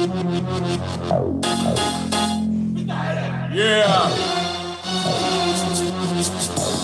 [0.00, 0.10] Yeah!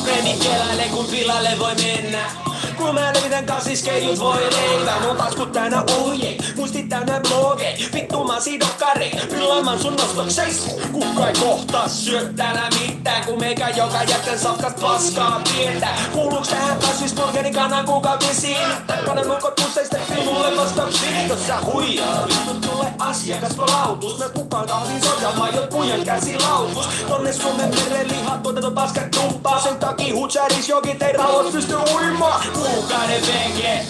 [0.05, 2.31] Meni kelaille kun pilalle voi mennä
[2.77, 6.37] kun mä levitän kasiskeijut voi leivä Mun taskut täynnä ohje,
[6.77, 7.77] muistit täynnä bloge.
[7.95, 14.03] Vittu mä sidokkari, pilaamaan sun nostokseis Kukka ei kohtaa syö täällä mitään Kun meikä joka
[14.03, 18.69] jätten safkas paskaa pientä Kuuluuks tähän kasvisburgerin kanan kuukautisiin
[19.07, 25.67] Kanan lukot useista mulle vastauksia Tossa huijaa, vittu tulee asiakaspalautus Me kukaan kahvin sojamaan jo
[25.71, 31.53] pujan käsilautus Tonne Suomen meren lihat tuotettu paskat tuppaa Sen takia hutsaris jokin ei rauhoit
[31.53, 32.43] pysty uimaan.
[32.53, 33.87] Kuukauden veke.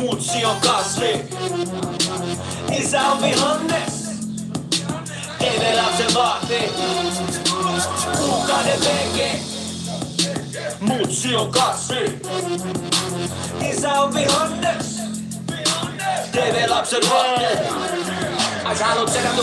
[0.00, 1.24] Mutsi on kasvi.
[2.78, 3.92] Isä on vihannes.
[5.38, 6.72] TV-lapsen vahti.
[8.18, 9.38] Kuukauden veke.
[10.80, 12.20] Mutsi on kasvi.
[13.70, 15.00] Isä on vihannes.
[16.32, 18.39] TV-lapsen vahti.
[18.78, 18.86] Sä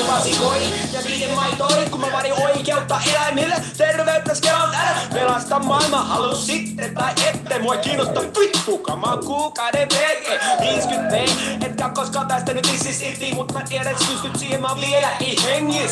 [0.08, 0.64] vasikoin
[0.94, 6.94] ja viiden maitoi Kun mä varin oikeutta eläimille Terveyttä skelan älä Pelasta maailma halus sitten
[6.96, 7.60] tai ette.
[7.60, 10.40] Mua ei kiinnosta vittu Kama kuukauden veke.
[10.62, 11.26] 50 v
[11.66, 15.10] Etkä koskaan tästä nyt issis irti Mut mä tiedän et pystyt siihen mä oon vielä
[15.44, 15.92] hengis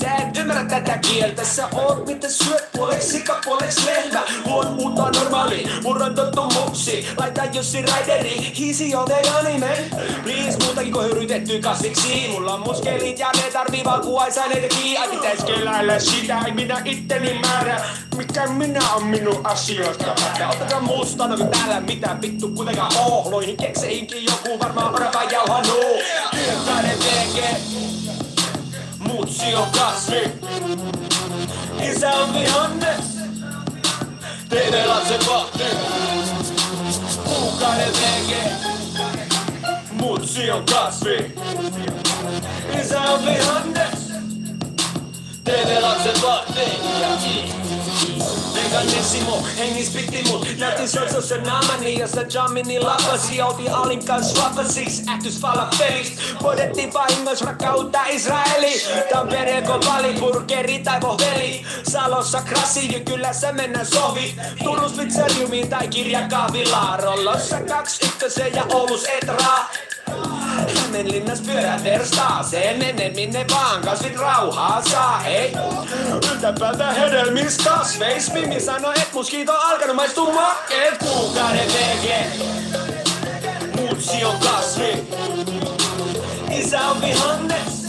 [0.00, 2.68] Sä et ymmärrä tätä kieltä Sä oot mitä syöt.
[2.76, 4.22] Puoleks sika puoleks lehmä.
[4.44, 9.06] Luon uutta normaali Murran tottumuksi Laita Jussi Raideri Hiisi on
[9.38, 9.90] anime
[10.22, 15.08] Please muutakin kuin höyrytetty kasviksi niin, mulla on muskelit ja ne tarvii vaan kuvaisaineitakin Ai
[15.08, 17.80] pitäis keläillä sitä, ei minä itteni määrä.
[18.16, 20.14] Mikä minä on minun asioista?
[20.38, 23.30] Ja ottakaa musta, no täällä mitä vittu kuitenkaan oo.
[23.30, 27.56] Loihin kekseihinkin joku varmaan orava jauhanuu Työtäinen veke
[28.98, 30.22] Mutsi on kasvi
[31.90, 33.18] Isä on vihannes
[34.48, 35.64] TV-lapsen vahti
[37.24, 37.92] Kuukauden
[40.20, 41.32] veke Mutsi on kasvi
[42.80, 44.12] Isä on vihannes
[45.44, 47.69] TV-lapsen vahti Veganissimo, hengis
[49.92, 50.48] piti mut.
[50.58, 53.42] Näytin sotsossa naamani ja sä jammini lapasi.
[53.42, 58.82] Olti alin kans vapasis, ähtys falafelis Podettiin vahingois rakkautta Israeli.
[59.12, 64.34] Tampere vali, burgeri tai vohveli Salossa krassi, kylässä mennään sovi.
[64.64, 69.70] Turus pizzeriumiin tai kirjakahvilaa Rollossa kaksi ykkösen ja Oulus etraa
[70.78, 75.52] Hämeenlinnas pyörät verstaaseen Mene minne vaan, kasvit rauhaa saa, ei
[76.32, 78.32] Yltäpäältä hedelmis kasveis.
[78.32, 82.26] Mimi sanoi, et muskiito alkanut maistuu makkeet Kuukauden vege
[83.80, 85.08] Mutsi on kasvi.
[86.50, 87.86] Isä on vihannes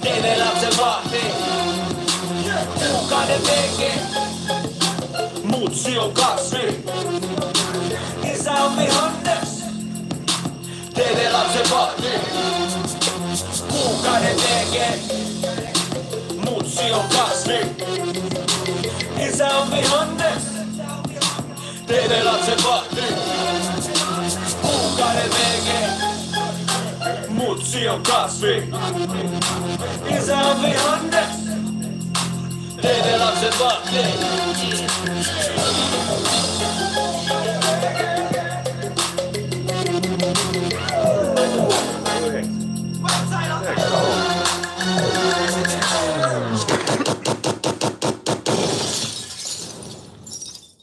[0.00, 1.20] TV-lapsen vahti.
[2.78, 3.92] Kuukauden vege
[5.42, 6.84] Mutsi on kasvi.
[8.34, 9.21] Isä on vihannes
[10.94, 12.08] TV-lapsen vahti
[13.68, 14.86] Kuukauden vege
[16.44, 17.58] Mutsi on kasvi
[19.28, 20.42] Isä on vihannes
[21.86, 23.02] TV-lapsen vahti
[24.62, 25.52] Kuukauden vege
[27.28, 28.68] Mutsi on kasvi.
[30.18, 31.28] Isä on vihannes
[32.80, 33.98] TV-lapsen vahti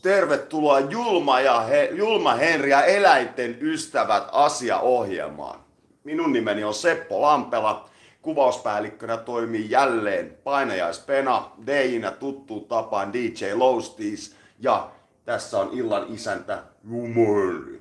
[0.02, 5.60] Tervetuloa Julma, ja He, Julma Henri ja eläinten ystävät asiaohjelmaan.
[6.04, 7.90] Minun nimeni on Seppo Lampela.
[8.22, 14.92] Kuvauspäällikkönä toimii jälleen painajaispena, DJnä tuttuun tapaan DJ Lowsties ja
[15.26, 17.80] tässä on illan isäntä Julma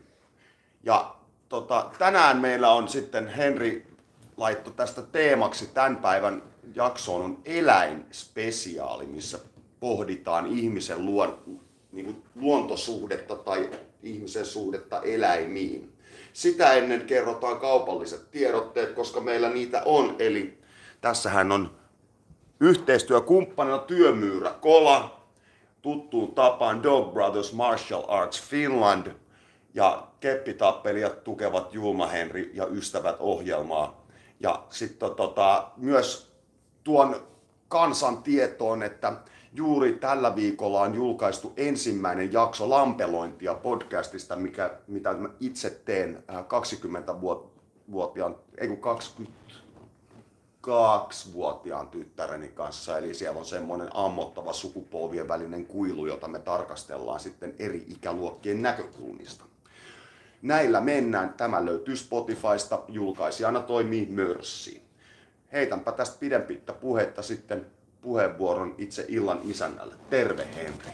[0.83, 1.15] Ja
[1.49, 3.87] tota, tänään meillä on sitten Henri
[4.37, 6.43] laitto tästä teemaksi tämän päivän
[6.75, 9.39] jaksoon on eläinspesiaali, missä
[9.81, 11.61] pohditaan ihmisen luon,
[11.93, 13.71] niin kuin luontosuhdetta tai
[14.03, 15.93] ihmisen suhdetta eläimiin.
[16.33, 20.17] Sitä ennen kerrotaan kaupalliset tiedotteet, koska meillä niitä on.
[20.19, 20.59] Eli
[21.01, 21.79] tässähän on
[22.61, 25.27] yhteistyökumppanina työmyyrä Kola,
[25.83, 29.07] tuttuun tapaan Dog Brothers Martial Arts Finland
[29.75, 34.07] ja keppitappelijat tukevat Julma Henri ja Ystävät ohjelmaa.
[34.41, 36.33] Ja sitten tota, myös
[36.85, 37.29] tuon
[37.69, 39.13] kansan tietoon, että
[39.59, 48.37] juuri tällä viikolla on julkaistu ensimmäinen jakso lampelointia podcastista, mikä, mitä mä itse teen 20-vuotiaan,
[48.59, 48.79] ei kun
[50.67, 52.99] 22-vuotiaan tyttäreni kanssa.
[52.99, 59.45] Eli siellä on semmoinen ammottava sukupolvien välinen kuilu, jota me tarkastellaan sitten eri ikäluokkien näkökulmista.
[60.43, 61.35] Näillä mennään.
[61.35, 62.83] Tämä löytyy Spotifysta.
[62.89, 64.83] Julkaisijana toimii Mörssi.
[65.53, 69.95] Heitänpä tästä pidempittä puhetta sitten puheenvuoron itse illan isännälle.
[70.11, 70.91] Terve Henri.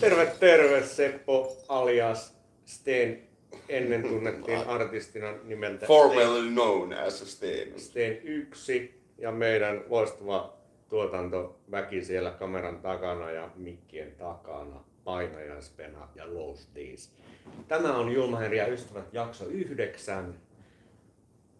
[0.00, 3.22] Terve, terve Seppo alias Sten.
[3.68, 7.80] Ennen tunnettiin artistina nimeltä Formerly known as Sten.
[7.80, 10.56] Sten 1 ja meidän loistava
[10.88, 14.84] tuotantoväki siellä kameran takana ja mikkien takana.
[15.04, 16.54] Painajaispena ja Low
[17.68, 20.34] Tämä on Julma ja ystävät jakso 9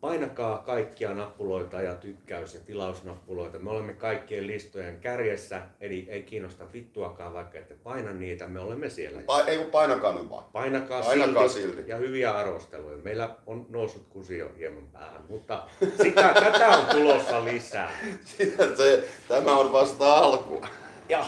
[0.02, 3.58] painakaa kaikkia nappuloita ja tykkäys- ja tilausnappuloita.
[3.58, 8.90] Me olemme kaikkien listojen kärjessä, eli ei kiinnosta vittuakaan, vaikka ette paina niitä, me olemme
[8.90, 9.20] siellä.
[9.20, 10.44] Pa- ei kun painakaa nyt vaan.
[10.52, 12.96] Painakaa, painakaa silti, silti, ja hyviä arvosteluja.
[12.96, 15.66] Meillä on noussut kusio hieman päähän, mutta
[16.02, 17.90] sitä, tätä on tulossa lisää.
[18.76, 20.62] Se, tämä on vasta alku.
[21.08, 21.26] Ja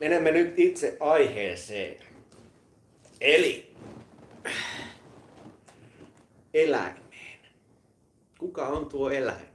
[0.00, 1.96] menemme nyt itse aiheeseen.
[3.20, 3.74] Eli
[6.54, 7.05] eläin.
[8.38, 9.48] Kuka on tuo eläin?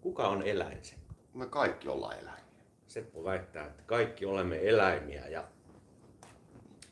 [0.00, 0.94] Kuka on eläin se?
[1.34, 2.44] Me kaikki ollaan eläimiä.
[2.88, 5.44] Seppo väittää, että kaikki olemme eläimiä ja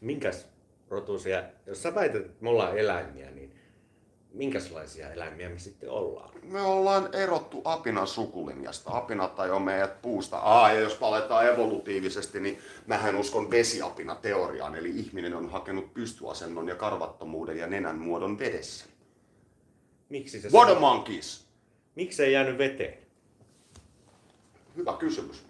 [0.01, 0.47] minkäs
[0.89, 3.55] rotuisia, jos sä väität, että me ollaan eläimiä, niin
[4.35, 6.31] minkälaisia eläimiä me sitten ollaan?
[6.43, 8.91] Me ollaan erottu apinan sukulinjasta.
[8.97, 10.39] Apinat tai on meidät puusta.
[10.39, 14.75] Aa, ja jos paletaan evolutiivisesti, niin mähän uskon vesiapina teoriaan.
[14.75, 18.92] Eli ihminen on hakenut pystyasennon ja karvattomuuden ja nenän muodon vedessä.
[20.13, 21.47] Miksi se What a monkeys?
[21.95, 22.99] Miksi ei jäänyt veteen?
[24.77, 25.45] Hyvä kysymys.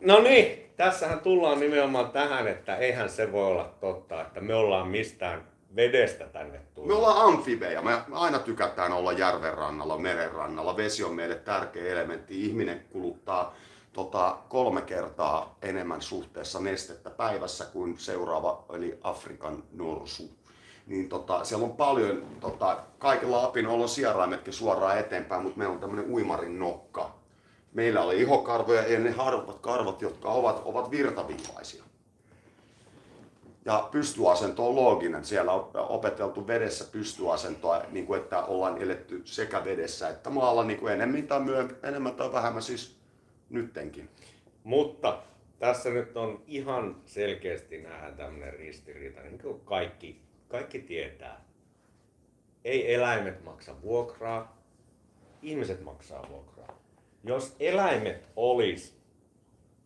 [0.00, 4.88] No niin, tässähän tullaan nimenomaan tähän, että eihän se voi olla totta, että me ollaan
[4.88, 6.88] mistään vedestä tänne tullut.
[6.88, 7.82] Me ollaan amfibeja.
[7.82, 10.76] Me aina tykätään olla järven rannalla, meren rannalla.
[10.76, 12.46] Vesi on meille tärkeä elementti.
[12.46, 13.54] Ihminen kuluttaa
[13.92, 20.39] tota, kolme kertaa enemmän suhteessa nestettä päivässä kuin seuraava, eli Afrikan norsu
[20.86, 25.80] niin tota, siellä on paljon, tota, kaikilla apinoilla on sieraimetkin suoraan eteenpäin, mutta meillä on
[25.80, 27.14] tämmöinen uimarin nokka.
[27.72, 31.84] Meillä oli ihokarvoja ja ne harvat karvat, jotka ovat, ovat virtaviivaisia.
[33.64, 35.24] Ja pystyasento on looginen.
[35.24, 40.78] Siellä on opeteltu vedessä pystyasentoa, niin kuin että ollaan eletty sekä vedessä että maalla niin
[40.78, 42.96] kuin enemmän tai, myö, enemmän tai vähemmän siis
[43.50, 44.08] nyttenkin.
[44.64, 45.22] Mutta
[45.58, 51.44] tässä nyt on ihan selkeästi nähdään tämmöinen ristiriita, niin kuin kaikki kaikki tietää.
[52.64, 54.62] Ei eläimet maksa vuokraa,
[55.42, 56.78] ihmiset maksaa vuokraa.
[57.24, 58.94] Jos eläimet olisi,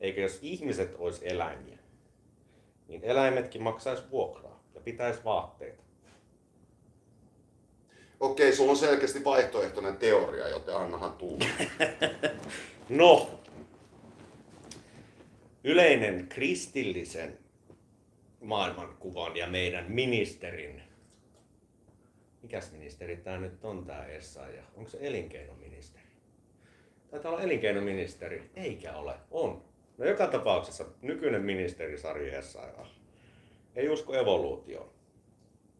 [0.00, 1.78] eikä jos ihmiset olisi eläimiä,
[2.88, 5.82] niin eläimetkin maksaisi vuokraa ja pitäisi vaatteita.
[8.20, 11.44] Okei, sulla on selkeästi vaihtoehtoinen teoria, joten annahan tulla.
[12.88, 13.40] no,
[15.64, 17.43] yleinen kristillisen
[18.44, 20.82] maailmankuvan ja meidän ministerin.
[22.42, 24.06] Mikäs ministeri tämä nyt on tämä
[24.56, 26.04] ja Onko se elinkeinoministeri?
[27.10, 28.50] Taitaa olla elinkeinoministeri.
[28.56, 29.14] Eikä ole.
[29.30, 29.64] On.
[29.98, 32.88] No joka tapauksessa nykyinen ministeri Sari Essayah
[33.76, 34.90] ei usko evoluutioon.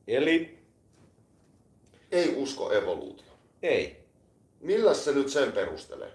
[0.06, 0.58] Eli...
[2.12, 3.38] Ei usko evoluutioon?
[3.62, 4.04] Ei.
[4.60, 6.12] Millä se nyt sen perustelee?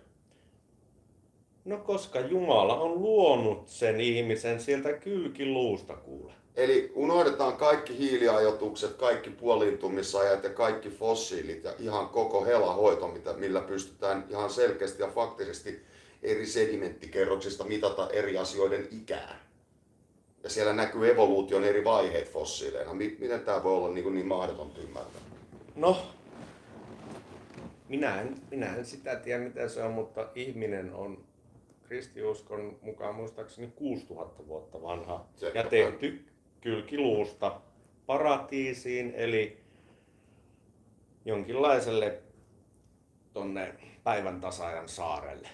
[1.69, 6.33] No koska Jumala on luonut sen ihmisen sieltä kylkiluusta kuule.
[6.55, 13.61] Eli unohdetaan kaikki hiiliajoitukset, kaikki puoliintumisajat ja kaikki fossiilit ja ihan koko helahoito, mitä, millä
[13.61, 15.81] pystytään ihan selkeästi ja faktisesti
[16.23, 19.39] eri sedimenttikerroksista mitata eri asioiden ikää.
[20.43, 22.93] Ja siellä näkyy evoluution eri vaiheet fossiileina.
[22.93, 25.21] Miten tämä voi olla niin, niin mahdotonta ymmärtää?
[25.75, 25.97] No,
[27.89, 31.28] minä en, minä en sitä tiedä mitä se on, mutta ihminen on
[31.89, 36.25] kristiuskon mukaan muistaakseni 6000 vuotta vanha se ja tehty
[36.61, 37.61] kylkiluusta
[38.05, 39.63] paratiisiin, eli
[41.25, 42.19] jonkinlaiselle
[43.33, 45.49] tonne päivän tasaajan saarelle.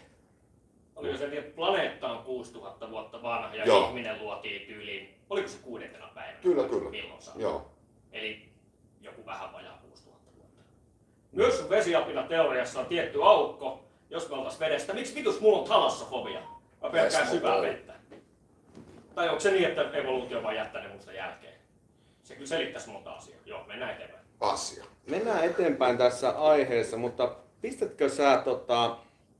[0.96, 3.88] Oliko se niin, että planeetta on 6000 vuotta vanha ja Joo.
[3.88, 6.40] ihminen luotiin tyyliin, oliko se kuudentena päivänä?
[6.42, 6.90] Kyllä, kyllä.
[6.90, 7.72] Milloin Joo.
[8.12, 8.50] Eli
[9.02, 10.62] joku vähän vajaa 6000 vuotta.
[11.32, 13.86] Myös vesiapina teoriassa on tietty aukko,
[14.16, 14.94] jos me oltais vedestä.
[14.94, 16.40] Miksi vitus mulla on talassofobia?
[16.82, 17.94] Mä pelkään syvää vettä.
[19.16, 21.54] Tai onko se niin, että evoluutio vaan jättänyt musta jälkeen?
[22.24, 23.40] Se kyllä selittäisi monta asiaa.
[23.46, 24.26] Joo, mennään eteenpäin.
[24.40, 24.86] Asia.
[25.10, 28.98] Mennään eteenpäin tässä aiheessa, mutta pistätkö sä tota,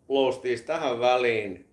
[0.10, 1.70] Loustis tähän väliin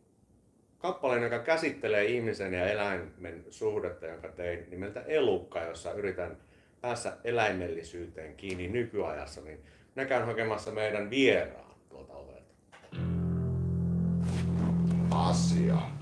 [0.79, 6.37] kappaleen, joka käsittelee ihmisen ja eläimen suhdetta, jonka tein nimeltä Elukka, jossa yritän
[6.81, 12.13] päässä eläimellisyyteen kiinni nykyajassa, niin minä käyn hakemassa meidän vieraan tuolta
[15.13, 16.02] まず啊。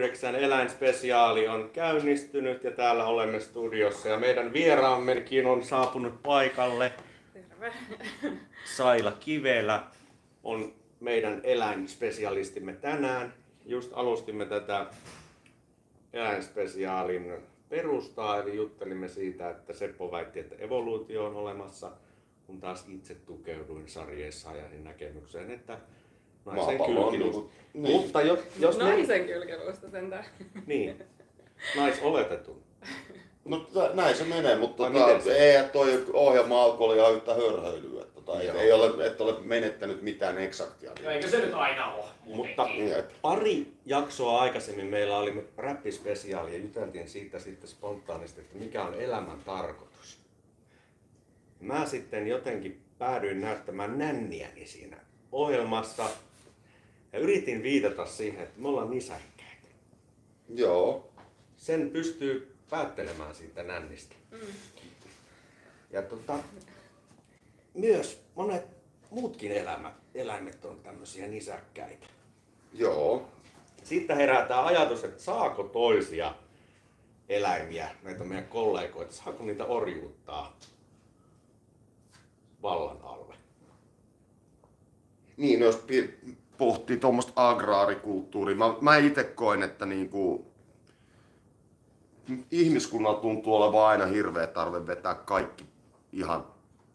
[0.00, 6.92] 9 eläinspesiaali on käynnistynyt ja täällä olemme studiossa ja meidän vieraammekin on saapunut paikalle.
[7.32, 7.72] Terve.
[8.76, 9.82] Saila Kivelä
[10.44, 13.34] on meidän eläinspesialistimme tänään.
[13.66, 14.86] Just alustimme tätä
[16.12, 17.32] eläinspesiaalin
[17.68, 21.90] perustaa, eli juttelimme siitä, että Seppo väitti, että evoluutio on olemassa,
[22.46, 25.78] kun taas itse tukeuduin sarjeissa ja näkemykseen, että
[26.56, 27.40] naisen Maapallo on kylkilusta.
[27.40, 27.50] niinku-
[27.88, 27.96] niin.
[28.00, 30.24] Mutta jos, jos me, Naisen kylkelusta sentään.
[30.66, 31.04] niin,
[31.76, 32.62] naisoletetun.
[33.44, 35.36] No näin se menee, mutta tota, miten se?
[35.36, 38.04] ei toi ohjelma alkoi ihan yhtä hörhöilyä.
[38.14, 38.56] Tota, Joo.
[38.56, 40.92] ei ole, et ole menettänyt mitään eksaktia.
[41.04, 42.04] No eikö se nyt aina ole?
[42.24, 48.82] Mutta Niin, pari jaksoa aikaisemmin meillä oli räppispesiaali ja juteltiin siitä sitten spontaanisti, että mikä
[48.82, 50.18] on elämän tarkoitus.
[51.60, 54.96] Mä sitten jotenkin päädyin näyttämään nänniäni siinä
[55.32, 56.04] ohjelmassa
[57.12, 59.68] ja yritin viitata siihen, että me ollaan nisäkkäitä.
[60.48, 61.10] Joo.
[61.56, 64.14] Sen pystyy päättelemään siitä nännistä.
[64.30, 64.38] Mm.
[65.90, 66.38] Ja tota,
[67.74, 68.66] myös monet
[69.10, 72.06] muutkin elämät, eläimet on tämmöisiä nisäkkäitä.
[72.72, 73.28] Joo.
[73.84, 76.34] Sitten herää tämä ajatus, että saako toisia
[77.28, 80.58] eläimiä, näitä meidän kollegoita, saako niitä orjuuttaa
[82.62, 83.34] vallan alle?
[85.36, 85.84] Niin, jos
[86.60, 90.46] pohtii tuommoista agraarikulttuuria, mä, mä itse koen, että niinku,
[92.50, 95.64] ihmiskunnalla tuntuu olevan aina hirveä tarve vetää kaikki
[96.12, 96.46] ihan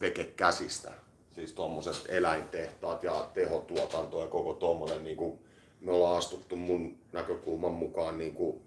[0.02, 0.92] veke käsistä.
[1.36, 5.40] Siis tuommoiset eläintehtaat ja tehotuotanto ja koko tuommoinen, niinku,
[5.82, 8.62] me ollaan astuttu mun näkökulman mukaan niinku,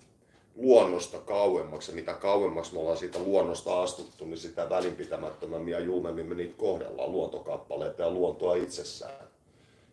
[0.56, 1.90] luonnosta kauemmaksi.
[1.90, 6.54] Ja mitä kauemmaksi me ollaan siitä luonnosta astuttu, niin sitä välinpitämättömämmin ja julmemmin me niitä
[6.56, 9.27] kohdellaan luontokappaleita ja luontoa itsessään.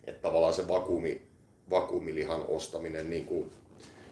[0.07, 1.21] Että tavallaan se vakuumi,
[1.69, 3.51] vakuumilihan ostaminen, niin kuin,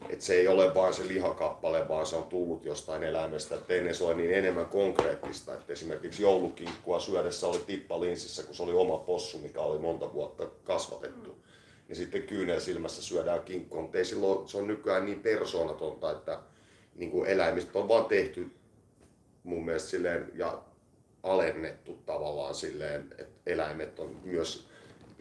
[0.09, 3.55] että se ei ole vain se lihakappale, vaan se on tullut jostain eläimestä.
[3.55, 8.55] Että ennen se oli niin enemmän konkreettista, että esimerkiksi joulukinkkua syödessä oli tippa linssissä, kun
[8.55, 11.37] se oli oma possu, mikä oli monta vuotta kasvatettu.
[11.89, 16.39] Ja sitten kyynel silmässä syödään kinkkua, mutta ei silloin, se on nykyään niin persoonatonta, että
[16.95, 18.51] niin kuin eläimistä on vaan tehty
[19.43, 20.61] mun mielestä silleen, ja
[21.23, 24.67] alennettu tavallaan silleen, että eläimet on myös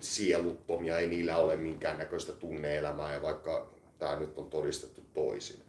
[0.03, 5.61] sieluttomia, ei niillä ole minkäännäköistä tunneelämää, ja vaikka tämä nyt on todistettu toisin.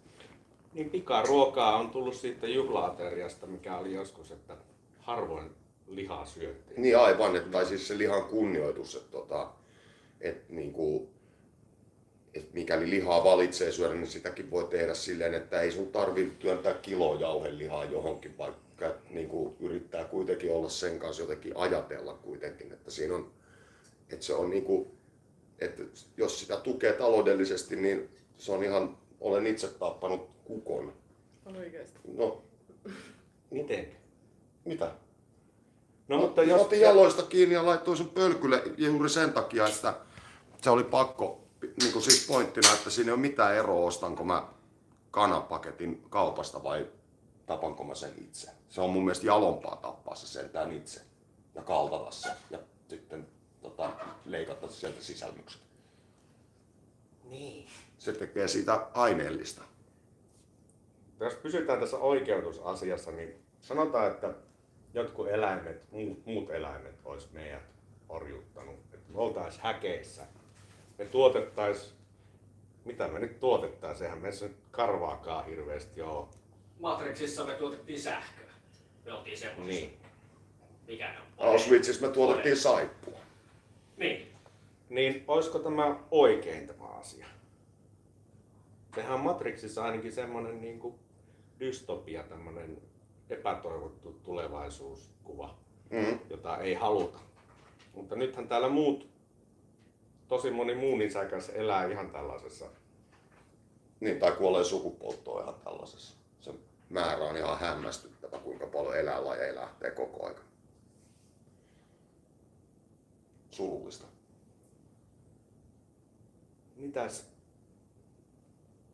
[0.74, 4.58] Niin pikaruokaa on tullut siitä juhlaateriasta, mikä oli joskus, että
[5.00, 5.52] harvoin
[5.88, 6.82] lihaa syötiin.
[6.82, 9.50] Niin aivan, että, tai siis se lihan kunnioitus, että, tota,
[10.22, 11.08] että, niin kuin,
[12.34, 16.74] että mikäli lihaa valitsee syödä, niin sitäkin voi tehdä silleen, että ei sun tarvitse työntää
[16.74, 22.92] kilo jauhelihaa johonkin, vaikka niin kuin, yrittää kuitenkin olla sen kanssa jotenkin ajatella kuitenkin, että
[22.92, 23.32] siinä on,
[24.10, 24.88] että se on niin kuin,
[25.60, 25.84] että
[26.18, 30.94] jos sitä tukee taloudellisesti, niin se on ihan, olen itse tappanut kukon.
[31.46, 32.00] On oikeesti.
[32.18, 32.44] No,
[33.52, 33.88] Miten?
[34.66, 34.92] mitä?
[36.08, 36.62] No mutta Mä jos...
[36.62, 39.94] otin jaloista kiinni ja laittoin sen pölkylle juuri sen takia, että
[40.62, 41.44] se oli pakko,
[41.82, 44.48] niin kuin siis pointtina, että siinä ei ole mitään eroa, ostanko mä
[45.12, 46.88] kanapaketin kaupasta vai
[47.46, 48.52] tapanko mä sen itse.
[48.70, 51.02] Se on mun mielestä jalompaa tappaa se sentään itse
[51.56, 53.28] ja kaltata se ja sitten
[53.64, 53.92] tota,
[54.26, 55.62] leikata sieltä sisälmykset.
[57.24, 57.68] Niin.
[57.98, 59.62] Se tekee siitä aineellista.
[61.20, 64.34] Jos pysytään tässä oikeutusasiassa, niin sanotaan, että
[64.94, 67.64] jotkut eläimet, muut, muut eläimet olisi meidät
[68.10, 68.80] orjuttanut.
[68.94, 70.24] Että me oltais häkeissä.
[70.98, 71.96] Me tuotettais,
[72.86, 76.28] mitä me nyt tuotettais, eihän meissä nyt karvaakaan hirveästi ole.
[76.80, 78.52] Matrixissa me tuotettiin sähköä.
[79.06, 79.76] Me oltiin semmoisia.
[79.76, 80.00] Niin.
[80.88, 81.48] Mikä ne on?
[81.48, 83.13] Auschwitzissa me tuotettiin saippua.
[83.98, 84.28] Niin.
[84.90, 87.26] Niin olisiko tämä oikein tämä asia?
[88.96, 90.96] Sehän Matrixissa ainakin semmoinen niin kuin
[91.60, 92.82] dystopia, tämmöinen
[93.30, 95.58] epätoivottu tulevaisuuskuva,
[95.90, 96.20] Mm.
[96.30, 97.20] jota ei haluta.
[97.94, 99.08] Mutta nythän täällä muut,
[100.28, 102.66] tosi moni muu nisäkäs elää ihan tällaisessa.
[104.00, 106.18] Niin, tai kuolee sukupuuttoon ihan tällaisessa.
[106.42, 106.54] Se
[106.90, 110.42] määrä on ihan hämmästyttävä, kuinka paljon eläinlajeja lähtee koko ajan.
[113.54, 114.06] Surullista.
[116.76, 117.30] Mitäs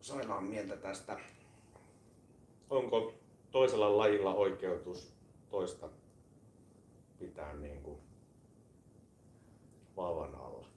[0.01, 1.19] sairaan mieltä tästä?
[2.69, 3.13] Onko
[3.51, 5.13] toisella lajilla oikeutus
[5.49, 5.89] toista
[7.19, 7.99] pitää niin kuin
[9.95, 10.67] vallan alla?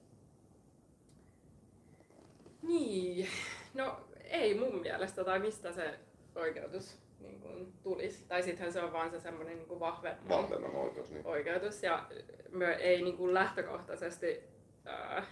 [2.61, 3.27] Niin,
[3.73, 5.99] no ei mun mielestä, tai mistä se
[6.35, 8.25] oikeutus niin kuin, tulisi.
[8.27, 11.11] Tai sittenhän se on vaan se semmoinen niin vahvemman Vahvemman oikeus.
[11.11, 11.25] Niin.
[11.25, 12.05] oikeutus ja
[12.51, 14.43] me ei niin kuin lähtökohtaisesti
[14.85, 15.25] ää,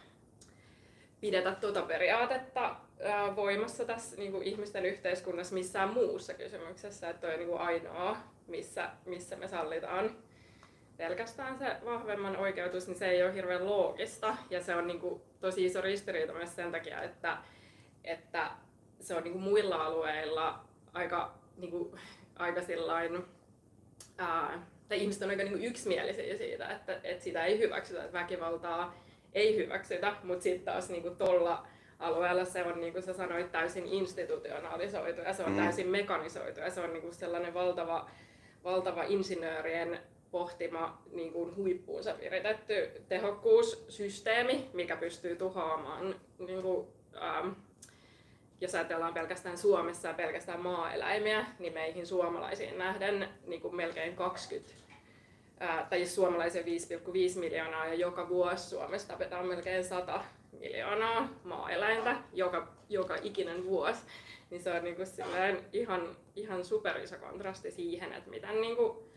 [1.21, 7.33] pidetä tuota periaatetta ää, voimassa tässä niin kuin ihmisten yhteiskunnassa missään muussa kysymyksessä, että toi
[7.33, 10.15] on niin kuin ainoa, missä, missä me sallitaan
[10.97, 15.21] pelkästään se vahvemman oikeutus, niin se ei ole hirveän loogista ja se on niin kuin
[15.39, 17.37] tosi iso ristiriita myös sen takia, että,
[18.03, 18.51] että
[18.99, 21.99] se on niin kuin muilla alueilla aika, niin kuin,
[22.39, 23.25] aika sillain,
[24.17, 28.19] ää, tai ihmiset on aika niin kuin yksimielisiä siitä, että, että sitä ei hyväksytä, että
[28.19, 28.95] väkivaltaa
[29.33, 31.67] ei hyväksytä, mutta sitten taas niin kuin tuolla
[31.99, 35.57] alueella se on, niin kuin sä sanoit, täysin institutionalisoitu ja se on Mm.
[35.57, 38.09] täysin mekanisoitu ja se on niin kuin sellainen valtava,
[38.63, 39.99] valtava insinöörien
[40.31, 46.87] pohtima niin kuin huippuunsa viritetty tehokkuussysteemi, mikä pystyy tuhoamaan, niin kuin,
[47.21, 47.49] ähm,
[48.61, 54.73] jos ajatellaan pelkästään Suomessa ja pelkästään maaeläimiä, niin meihin suomalaisiin nähden niin kuin melkein 20
[55.59, 60.23] ää, tai jos suomalaisia 5,5 miljoonaa ja joka vuosi Suomessa tapetaan melkein 100
[60.59, 64.01] miljoonaa maa-eläintä joka, joka ikinen vuosi,
[64.49, 69.11] niin se on niinku silleen ihan, ihan super iso kontrasti siihen, että miten niinku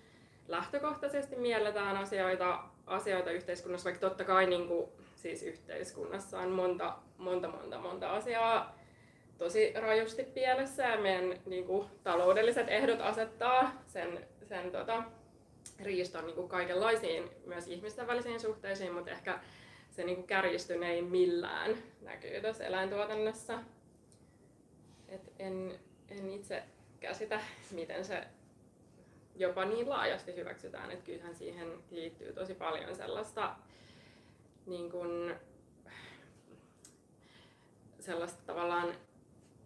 [0.48, 7.78] lähtökohtaisesti mielletään asioita, asioita yhteiskunnassa, vaikka totta kai niinku, siis yhteiskunnassa on monta, monta, monta,
[7.78, 8.83] monta asiaa
[9.38, 15.02] tosi rajusti pielessä ja meidän niinku, taloudelliset ehdot asettaa sen, sen tota,
[15.80, 19.40] riiston niin kuin kaikenlaisiin myös ihmisten välisiin suhteisiin, mutta ehkä
[19.90, 23.58] se niin kuin kärjistynein millään näkyy tässä eläintuotannossa.
[25.08, 26.62] Et en, en itse
[27.00, 28.24] käsitä, miten se
[29.36, 33.56] jopa niin laajasti hyväksytään, että kyllähän siihen liittyy tosi paljon sellaista
[34.66, 35.34] niin kuin,
[38.00, 38.94] sellaista tavallaan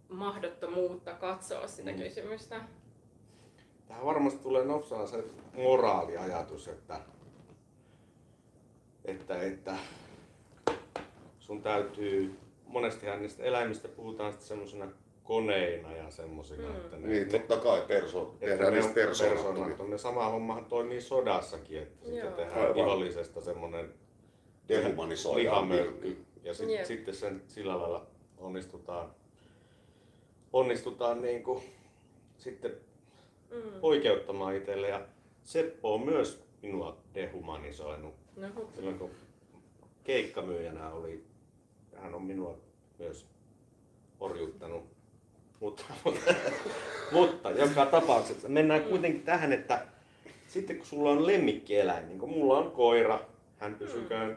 [0.08, 1.98] mahdottomuutta katsoa sitä mm.
[1.98, 2.60] kysymystä.
[3.86, 5.24] Tähän varmasti tulee nopsaan se
[5.56, 7.00] moraaliajatus, että,
[9.04, 9.76] että, että
[11.38, 14.86] sun täytyy, monestihan niistä eläimistä puhutaan sitten semmoisena
[15.24, 16.76] koneina ja semmoisina, mm.
[16.76, 19.90] että ne, niin, totta kai perso, tehdään niistä persoonattomia.
[19.90, 22.74] Ne sama hommahan toimii sodassakin, että sitten tehdään Aivan.
[22.74, 23.94] vihollisesta semmoinen
[25.34, 26.24] lihamölkky.
[26.42, 28.06] Ja sit, sitten sen sillä lailla
[28.38, 29.10] onnistutaan,
[30.52, 31.62] onnistutaan niin kuin,
[32.38, 32.70] sitten
[33.50, 33.62] mm.
[33.82, 34.88] oikeuttamaan itselle.
[34.88, 35.00] Ja
[35.44, 38.14] Seppo on myös minua dehumanisoinut.
[38.36, 39.10] No, Silloin kun
[40.04, 41.24] keikkamyyjänä oli,
[41.96, 42.56] hän on minua
[42.98, 43.26] myös
[44.20, 44.84] orjuuttanut.
[45.60, 46.34] Mutta, mutta,
[47.12, 48.88] mutta joka tapauksessa mennään mm.
[48.88, 49.86] kuitenkin tähän, että
[50.48, 53.20] sitten kun sulla on lemmikkieläin, niin kuin mulla on koira,
[53.58, 54.36] hän pysyköön mm.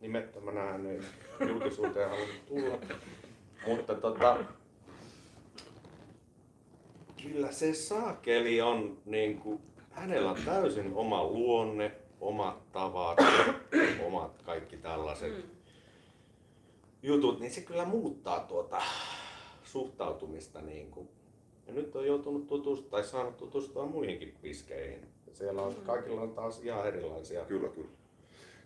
[0.00, 1.00] nimettömänä, hän ei
[1.48, 2.78] julkisuuteen halunnut tulla.
[3.66, 4.36] Mutta tota,
[7.22, 13.18] kyllä se saakeli on niin kuin, hänellä on täysin oma luonne, omat tavat,
[14.06, 15.42] omat kaikki tällaiset mm.
[17.02, 18.82] jutut, niin se kyllä muuttaa tuota
[19.64, 20.60] suhtautumista.
[20.60, 21.08] Niin kuin.
[21.66, 25.08] Ja nyt on joutunut tutustua tai saanut tutustua muihinkin piskeihin.
[25.32, 25.82] Siellä on, mm.
[25.82, 27.44] kaikilla on taas ihan erilaisia.
[27.44, 27.88] Kyllä, kyllä.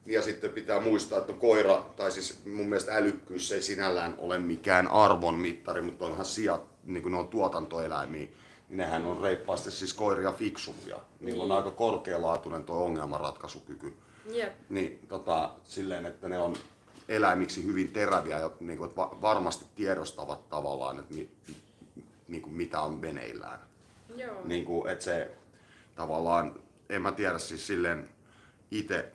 [0.06, 4.88] Ja sitten pitää muistaa, että koira, tai siis mun mielestä älykkyys ei sinällään ole mikään
[4.88, 8.28] arvon mittari, mutta onhan sijat, niin kuin ne on tuotantoeläimiä,
[8.72, 10.96] nehän on reippaasti siis koiria fiksumpia.
[11.20, 11.56] Niillä on niin.
[11.56, 13.96] aika korkealaatuinen tuo ongelmanratkaisukyky.
[14.34, 14.52] Yep.
[14.68, 16.56] Niin tota, silleen, että ne on
[17.08, 21.30] eläimiksi hyvin teräviä ja niin kuin, että varmasti tiedostavat tavallaan, että mi,
[22.28, 23.60] niin kuin, mitä on veneillään.
[24.16, 24.40] Joo.
[24.44, 25.30] Niin kuin, että se
[25.94, 26.54] tavallaan,
[26.88, 28.08] en mä tiedä siis silleen
[28.70, 29.12] itse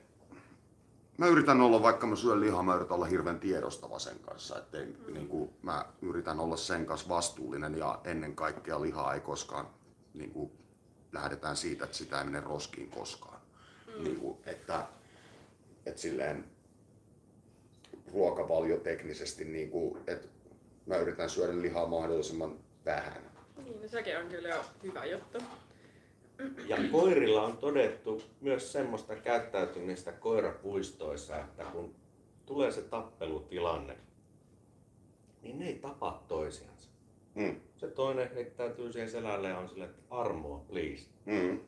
[1.18, 4.58] mä yritän olla, vaikka mä syön lihaa, mä yritän olla hirveän tiedostava sen kanssa.
[4.58, 5.14] Ettei, mm.
[5.14, 9.66] niin kuin, mä yritän olla sen kanssa vastuullinen ja ennen kaikkea lihaa ei koskaan,
[10.14, 10.52] niin kuin,
[11.12, 13.40] lähdetään siitä, että sitä ei mene roskiin koskaan.
[13.86, 14.04] Mm.
[14.04, 14.86] Niin kuin, että,
[15.86, 16.44] että silleen
[18.12, 20.28] ruokavalio teknisesti, niin kuin, että
[20.86, 23.22] mä yritän syödä lihaa mahdollisimman vähän.
[23.64, 25.38] Niin, no sekin on kyllä hyvä juttu.
[26.66, 31.94] Ja koirilla on todettu myös semmoista käyttäytymistä koirapuistoissa, että kun
[32.46, 33.96] tulee se tappelutilanne,
[35.42, 36.88] niin ne ei tapa toisiansa.
[37.34, 37.60] Mm.
[37.76, 41.06] Se toinen heittäytyy siihen selälle ja on sille, että armoa, please.
[41.24, 41.60] Mm.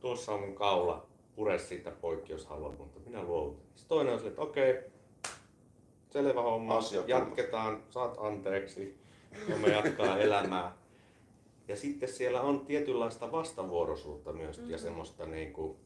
[0.00, 3.64] Tuossa on mun kaula, pure siitä poikki, jos haluat, mutta minä luovutan.
[3.74, 4.90] Sitten toinen on sille, että okei, okay,
[6.10, 8.98] selvä homma, Asia jatketaan, saat anteeksi,
[9.48, 10.83] ja me jatkaa elämää.
[11.68, 14.70] Ja sitten siellä on tietynlaista vastavuoroisuutta myös mm-hmm.
[14.70, 15.76] ja semmoista niin kuin,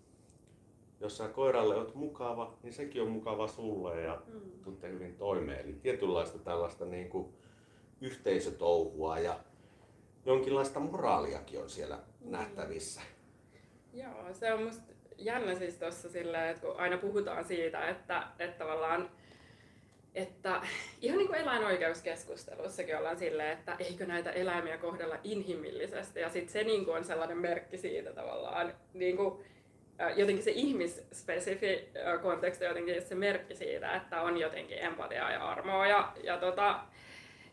[1.01, 4.41] jos sä koiralle oot mukava, niin sekin on mukava sulle ja mm.
[4.65, 5.65] tuntee hyvin toimeen.
[5.65, 7.29] Eli tietynlaista tällaista niin kuin
[8.01, 9.41] yhteisötouhua ja
[10.27, 12.31] jonkinlaista moraaliakin on siellä mm.
[12.31, 13.01] nähtävissä.
[13.93, 18.65] Joo, se on musta jännä siis tuossa silleen, että kun aina puhutaan siitä, että, että
[18.65, 19.11] tavallaan
[20.19, 20.61] että
[21.03, 26.21] ihan niin kuin eläinoikeuskeskustelussakin ollaan silleen, että eikö näitä eläimiä kohdella inhimillisesti.
[26.21, 29.45] Ja sitten se niin kuin on sellainen merkki siitä tavallaan, niin kuin,
[30.17, 31.89] jotenkin se ihmisspesifi
[32.23, 36.81] konteksti jotenkin se merkki siitä, että on jotenkin empatiaa ja armoa ja, ja tota,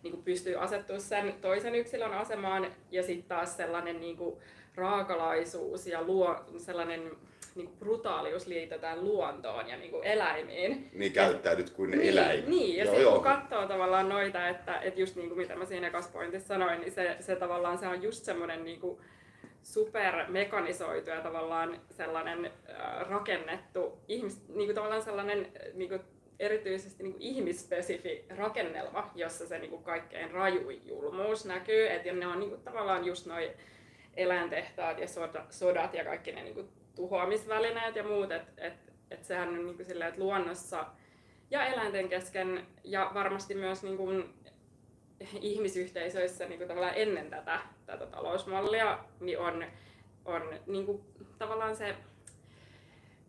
[0.04, 4.36] niin kuin pystyy asettumaan sen toisen yksilön asemaan ja sitten taas sellainen niin kuin
[4.76, 7.12] raakalaisuus ja luo, sellainen
[7.56, 10.90] niin kuin brutaalius liitetään luontoon ja niin kuin eläimiin.
[10.94, 12.50] Niin käyttäydyt kuin ne niin, eläin.
[12.50, 15.88] Niin, ja sitten kun katsoo tavallaan noita, että, että just niin kuin mitä mä siinä
[15.88, 19.00] ekaspointissa sanoin, niin se, se tavallaan se on just semmoinen niin kuin
[19.64, 26.02] supermekanisoitu ja tavallaan sellainen äh, rakennettu, ihmis, niin kuin tavallaan sellainen niin kuin
[26.40, 31.88] erityisesti niin ihmisspesifi rakennelma, jossa se niin kuin kaikkein rajuin julmuus näkyy.
[31.88, 33.50] Et ne on niin kuin, tavallaan just noin
[34.18, 35.08] eläintehtaat ja
[35.50, 38.74] sodat ja kaikki ne niin kuin, tuhoamisvälineet ja muut, että et,
[39.12, 40.86] et sehän on niin kuin silleen, että luonnossa
[41.52, 44.34] ja eläinten kesken ja varmasti myös niin kuin
[45.42, 49.66] ihmisyhteisöissä niin kuin tavallaan ennen tätä, tätä talousmallia niin on,
[50.26, 51.02] on niin kuin
[51.38, 51.96] tavallaan se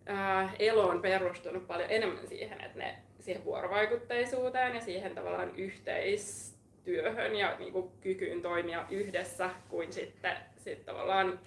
[0.07, 7.37] ää, elo on perustunut paljon enemmän siihen, että ne siihen vuorovaikutteisuuteen ja siihen tavallaan yhteistyöhön
[7.37, 11.41] ja niin kuin kykyyn toimia yhdessä kuin sitten sit tavallaan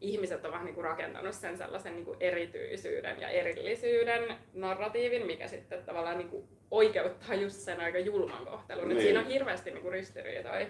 [0.00, 5.84] ihmiset ovat niin kuin rakentanut sen sellaisen niin kuin erityisyyden ja erillisyyden narratiivin, mikä sitten
[5.84, 8.88] tavallaan niin kuin oikeuttaa just sen aika julman kohtelun.
[8.88, 9.00] Niin.
[9.00, 10.66] Siinä on hirveästi niin kuin ristiriitoja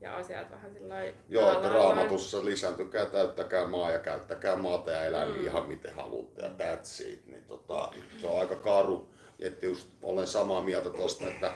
[0.00, 5.26] ja asiat vähän sillä Joo, että raamatussa lisääntykää, täyttäkää maa ja käyttäkää maata ja elää
[5.26, 5.44] mm.
[5.44, 7.26] ihan miten haluatte ja that's it.
[7.26, 9.08] Niin tota, se on aika karu.
[9.40, 11.52] Että just olen samaa mieltä tuosta, että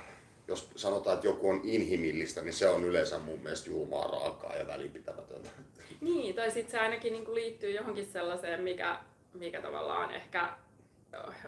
[0.48, 4.66] jos sanotaan, että joku on inhimillistä, niin se on yleensä mun mielestä julmaa, raakaa ja
[4.66, 5.50] välinpitämätöntä.
[6.00, 9.00] Niin, tai sitten se ainakin niin kuin liittyy johonkin sellaiseen, mikä,
[9.34, 10.56] mikä tavallaan ehkä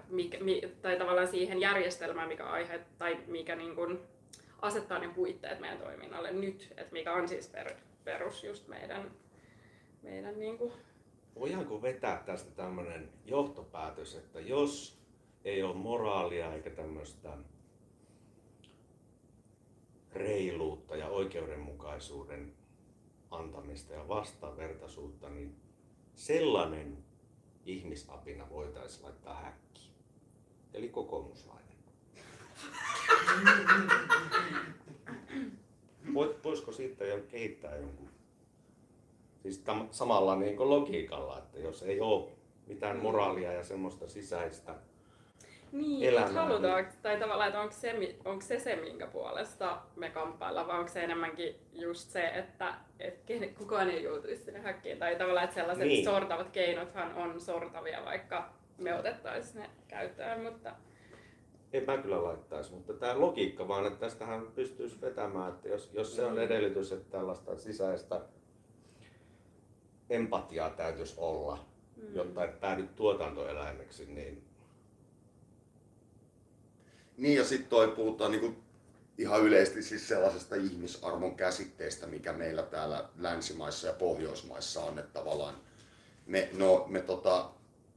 [0.09, 3.99] mikä, mi, tai tavallaan siihen järjestelmään, mikä aihe, tai mikä niin kuin
[4.63, 9.11] asettaa ne puitteet meidän toiminnalle nyt, että mikä on siis per, perus just meidän,
[10.03, 10.73] meidän niin kuin...
[11.35, 14.99] Voidaanko vetää tästä tämmöinen johtopäätös, että jos
[15.45, 17.31] ei ole moraalia eikä tämmöistä
[20.13, 22.55] reiluutta ja oikeudenmukaisuuden
[23.31, 25.57] antamista ja vastavertaisuutta, niin
[26.15, 26.99] sellainen
[27.67, 29.95] ihmisapina voitaisiin laittaa häkkiin.
[30.75, 31.61] Eli kokoomuslainen.
[36.45, 38.11] Voisiko siitä jo kehittää jonkun
[39.43, 42.29] siis tam- samalla niin logiikalla, että jos ei ole
[42.67, 44.75] mitään moraalia ja semmoista sisäistä
[45.73, 46.33] niin, elämää.
[46.33, 46.95] Halutaan, niin...
[47.03, 51.05] tai tavallaan, että onko se, onko se se, minkä puolesta me kamppaillaan, vai onko se
[51.05, 56.05] enemmänkin just se, että, että kukaan ei joutuisi sinne häkkiin, tai tavallaan, että sellaiset niin.
[56.05, 60.73] sortavat keinothan on sortavia, vaikka me otettaisiin ne käyttöön, mutta...
[61.73, 66.17] En mä kyllä laittaisi, mutta tämä logiikka vaan, että tästähän pystyisi vetämään, että jos, jos
[66.17, 66.39] se on mm.
[66.39, 68.21] edellytys, että tällaista sisäistä
[70.11, 71.59] empatiaa täytyisi olla,
[71.97, 72.15] mm.
[72.15, 74.50] jotta et päädyt tuotantoeläimeksi, niin
[77.21, 78.55] niin ja sitten toi puhutaan niinku
[79.19, 85.55] ihan yleisesti siis sellaisesta ihmisarvon käsitteestä, mikä meillä täällä länsimaissa ja pohjoismaissa on, että tavallaan
[86.27, 87.51] me, no, me tota,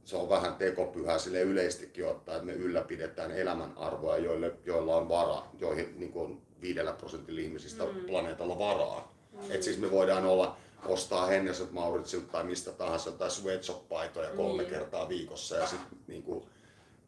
[0.04, 5.08] se on vähän tekopyhää sille yleistikin ottaa, että me ylläpidetään elämän arvoja, joille, joilla on
[5.08, 8.04] varaa, joihin niin kuin viidellä prosentilla ihmisistä mm.
[8.06, 9.14] planeetalla varaa.
[9.32, 9.50] Mm.
[9.50, 10.56] Et siis me voidaan olla
[10.86, 14.68] ostaa Henneset Mauritsilta tai mistä tahansa tai sweatshop-paitoja kolme mm.
[14.68, 16.44] kertaa viikossa ja sitten niin kuin,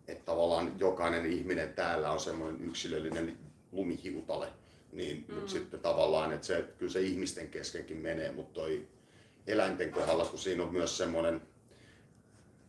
[0.09, 3.39] että tavallaan jokainen ihminen täällä on semmoinen yksilöllinen
[3.73, 4.49] lumihiutale,
[4.93, 5.35] niin mm.
[5.35, 8.89] nyt sitten tavallaan, että se, kyllä se ihmisten keskenkin menee, mutta toi
[9.47, 11.43] eläinten kohdalla, kun siinä on myös semmoinen,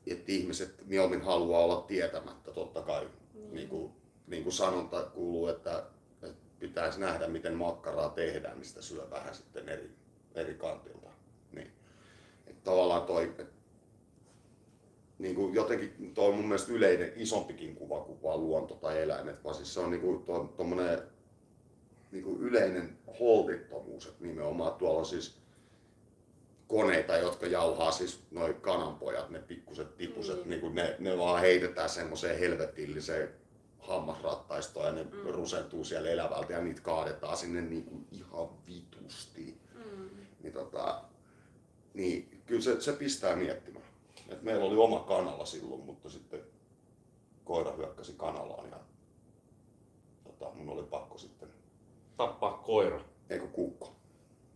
[0.07, 3.55] että ihmiset mieluummin haluaa olla tietämättä, totta kai, mm.
[3.55, 3.91] niin kuin,
[4.27, 5.83] niin kuin sanonta kuuluu, että,
[6.23, 9.91] että pitäisi nähdä, miten makkaraa tehdään, mistä syö vähän sitten eri,
[10.35, 11.07] eri kantilta.
[11.51, 11.71] Niin.
[12.47, 13.56] Että tavallaan toi, että
[15.19, 19.43] niin kuin jotenkin tuo on mun mielestä yleinen isompikin kuva kuin vaan luonto tai eläimet,
[19.43, 20.23] vaan siis se on niin kuin
[20.57, 20.99] tuommoinen
[22.11, 25.37] niin kuin yleinen holtittomuus, että nimenomaan tuolla on siis
[26.67, 30.49] koneita, jotka jauhaa siis noin kananpojat, ne pikkuset tipuset, mm.
[30.49, 33.29] niin kuin ne, ne vaan heitetään semmoiseen helvetilliseen
[33.79, 35.29] hammasrattaistoon ja ne mm.
[35.29, 39.57] rusentuu siellä elävältä ja niitä kaadetaan sinne niin kuin ihan vitusti.
[39.73, 40.09] Mm.
[40.43, 41.03] Niin, tota,
[41.93, 43.86] niin kyllä se, se pistää miettimään.
[44.29, 46.41] Et meillä oli oma kanala silloin, mutta sitten
[47.43, 48.77] koira hyökkäsi kanalaan ja
[50.23, 51.49] tota, mun oli pakko sitten...
[52.17, 52.99] Tappaa koira?
[53.29, 53.95] Eikö kukko?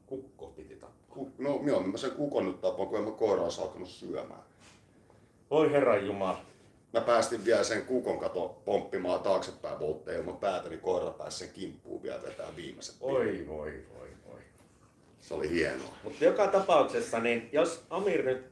[0.05, 1.01] Kukko piti tappaa?
[1.10, 4.43] Ku, no joo, mä sen kukon nyt tappaan, kun en mä koiraa olisi alkanut syömään.
[5.49, 6.41] Voi herran jumala.
[6.93, 11.49] Mä päästin vielä sen kukon kato pomppimaan taaksepäin voltteja ilman päätä, niin koira pääsi sen
[11.49, 12.95] kimppuun vielä vetää viimeiset.
[13.01, 14.39] Oi, voi, voi, voi.
[15.19, 15.93] Se oli hienoa.
[16.03, 18.51] Mutta joka tapauksessa, niin jos Amir nyt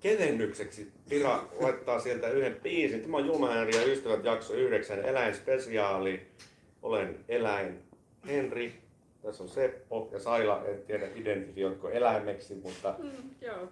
[0.00, 3.02] kevennykseksi Pira laittaa sieltä yhden biisin.
[3.02, 6.26] Tämä on Julmaääri ja ystävät jakso 9 eläinspesiaali.
[6.82, 7.82] Olen eläin
[8.26, 8.80] Henri.
[9.22, 10.64] Tässä on Seppo ja Saila.
[10.66, 13.10] En tiedä identifioitko eläimeksi, mutta mm,
[13.40, 13.68] joo.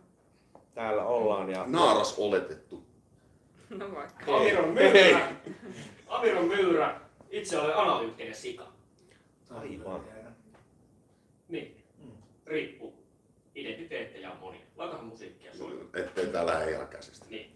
[0.75, 1.51] täällä ollaan.
[1.51, 1.65] Ja...
[1.67, 2.83] Naaras oletettu.
[3.71, 4.37] No vaikka.
[4.37, 5.33] Amir on myyrä.
[6.07, 7.01] Amir on myyrä.
[7.31, 8.67] Itse olen analyyttinen sika.
[9.51, 10.05] Aivan.
[11.49, 11.85] Niin.
[12.47, 12.95] Riippuu.
[13.55, 14.61] Identiteettejä on monia.
[14.77, 15.38] Laitahan musiikkia soimaan.
[15.95, 17.27] Ettei tää lähde ihan käsistä.
[17.31, 17.51] Niin.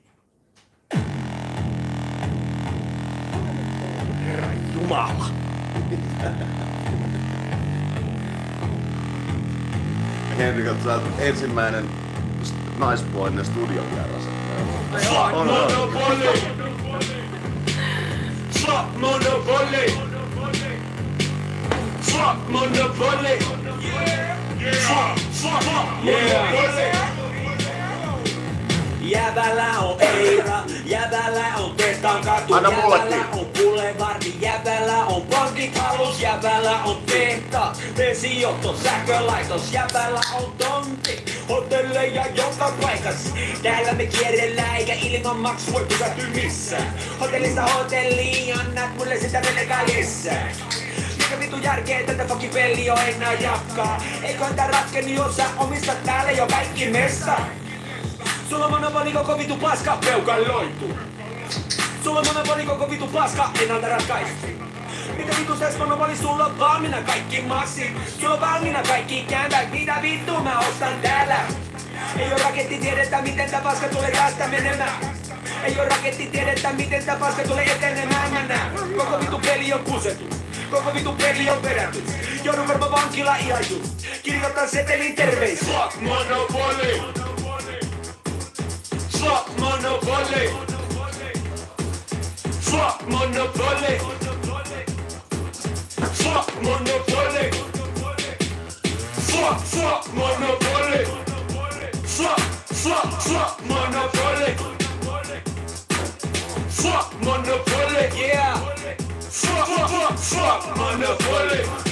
[4.27, 5.27] Herra Jumala!
[10.39, 11.91] Henrik, sä oot ensimmäinen
[12.79, 14.23] naispuolinen studiovieras.
[15.11, 15.73] On, on, on.
[18.53, 19.91] Fuck Monopoly.
[22.03, 23.39] Fuck Monopoly.
[24.71, 27.03] Fuck, fuck, fuck Monopoly.
[29.03, 36.83] Jävällä on Eira, jävällä on Testan katu, Anna jävällä on Boulevard, jävällä on pankitalous, jävällä
[36.85, 43.35] on tehtaat, vesijohto, sähkölaitos, jävällä on tontti, hotelleja joka paikas.
[43.63, 46.95] Täällä me kierrellään eikä ilman maksu voi pysähtyä missään.
[47.21, 50.53] Hotellista hotelliin, annat mulle sitä velkaa lisää.
[51.19, 54.03] Mikä vitu järkeä tätä fucking peliä on enää jatkaa?
[54.23, 57.37] Eiköhän tää ratkeni, jos sä omistat täällä jo kaikki mesta?
[58.53, 60.99] Sulla on monopoli koko vitu paska, peukan loittu.
[62.05, 64.47] Sulla on monopoli koko vitu paska, ennalta ratkaistu.
[65.17, 67.93] Mitä vitu täs monopoli, sulla on valmiina kaikki massit.
[68.21, 71.37] Sulla on valmiina kaikki kämpät, mitä vittu mä ostan täällä?
[72.19, 74.93] Ei oo raketti tiedettä, miten tää paska tulee tästä menemään.
[75.65, 78.73] Ei oo raketti tiedettä, miten tää paska tulee etenemään mä näen.
[78.97, 80.37] Koko vitu peli on kusettu.
[80.71, 82.05] Koko vitu peli on perätty.
[82.45, 83.83] Joudun varma vankila iaitu.
[84.23, 85.61] Kirjoitan setelin terveis.
[85.61, 87.32] Fuck Monopoly!
[89.23, 90.49] Fuck Monopoly!
[92.61, 93.99] Fuck Monopoly!
[96.23, 97.51] Fuck Monopoly!
[99.31, 101.05] Fuck, fuck Monopoly!
[102.03, 104.55] Fuck, fuck, fuck Monopoly!
[106.69, 108.21] Fuck Monopoly!
[108.21, 108.57] Yeah!
[109.21, 111.92] Fuck, fuck, fuck, Monopoly!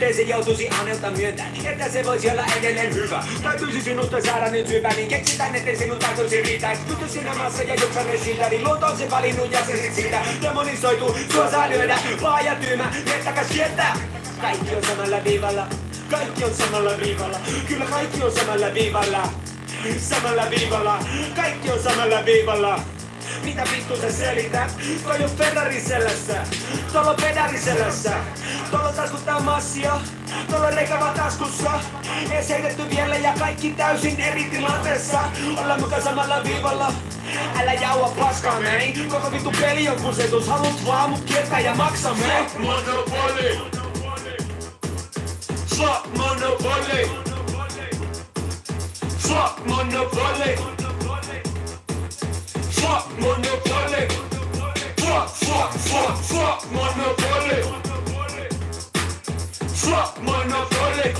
[0.00, 3.24] Ettei se joutuisi Anelta myöntää, että se voisi olla edelleen hyvä.
[3.42, 6.76] Täytyisi sinusta saada nyt hyvä, niin keksitään, ettei sinun tahtoisi riitä.
[6.88, 10.22] Pysty sinä maassa ja juksane siltä, niin luonto on se valinnut ja se sit siitä.
[10.42, 13.96] Demonisoitu, sua saa lyödä, laaja tyymä, mettäkäs kiettää.
[14.40, 15.66] Kaikki on samalla viivalla,
[16.10, 17.38] kaikki on samalla viivalla.
[17.68, 19.28] Kyllä kaikki on samalla viivalla.
[19.98, 20.98] Samalla viivalla,
[21.36, 22.80] kaikki on samalla viivalla.
[23.44, 24.76] Mitä vittu sä selität?
[25.04, 26.34] Toi on Ferrari selässä,
[26.92, 28.12] tuolla on pedari selässä.
[28.70, 30.00] Tuolla on taskuttaa massia,
[30.50, 31.70] tuolla on reikä vaan taskussa.
[32.30, 35.18] Ees heitetty vielä ja kaikki täysin eri tilanteessa.
[35.56, 36.92] Ollaan mukaan samalla viivalla.
[37.60, 40.48] Älä jaua paskaa näin, koko vittu peli on kusetus.
[40.48, 42.46] Haluut vaan mut kiertää ja maksa me.
[42.58, 43.58] Monopoly!
[45.76, 47.08] Fuck Monopoly!
[49.18, 50.79] Fuck Monopoly!
[52.90, 54.08] Fuck Monopoly!
[54.96, 57.62] Fuck, fuck, fuck, fuck Monopoly!
[59.82, 61.12] Fuck Monopoly!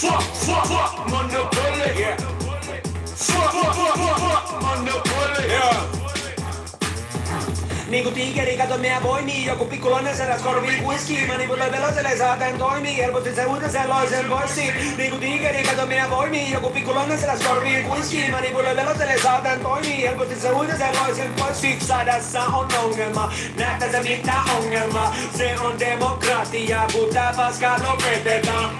[0.00, 2.00] Fuck, fuck, fuck Monopoly!
[2.00, 2.16] Yeah.
[3.06, 5.46] Fuck, fuck, fuck, fuck, Monopoly!
[5.46, 6.17] Yeah.
[7.88, 13.34] Niinku tiikeri kato meidän voimii, joku pikku lonneseräs korvii whisky Manipuloi veloselle saaten toimii, helposti
[13.34, 18.76] se uuden sellaisen voisi Niinku tiikeri kato meidän voimii, joku pikku lonneseräs korvii whisky Manipuloi
[18.76, 25.14] veloselle saaten toimii, helposti se uuden sellaisen voisi Sadassa on ongelma, nähtä se mitä ongelma.
[25.36, 28.70] Se on demokratia, kun tää paska lopetetaan.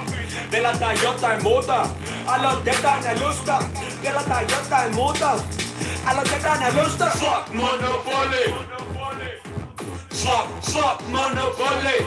[0.50, 1.88] Pelataan jotain muuta,
[2.26, 3.62] aloitetaan alusta
[4.02, 5.38] Pelataan jotain muuta,
[6.10, 8.54] aloitetaan alusta Fuck Monopoly!
[10.14, 12.06] Fuck, fuck Monopoly!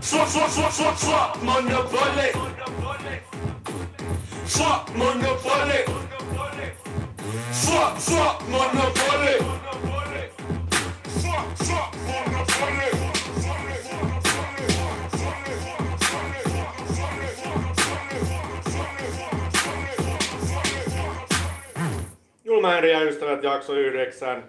[0.00, 2.32] Fuck, fuck, fuck, fuck, fuck Monopoly!
[4.46, 5.84] Fuck Monopoly!
[7.52, 9.69] Fuck, fuck Monopoly!
[22.62, 24.44] Ja ystävät jakso 9.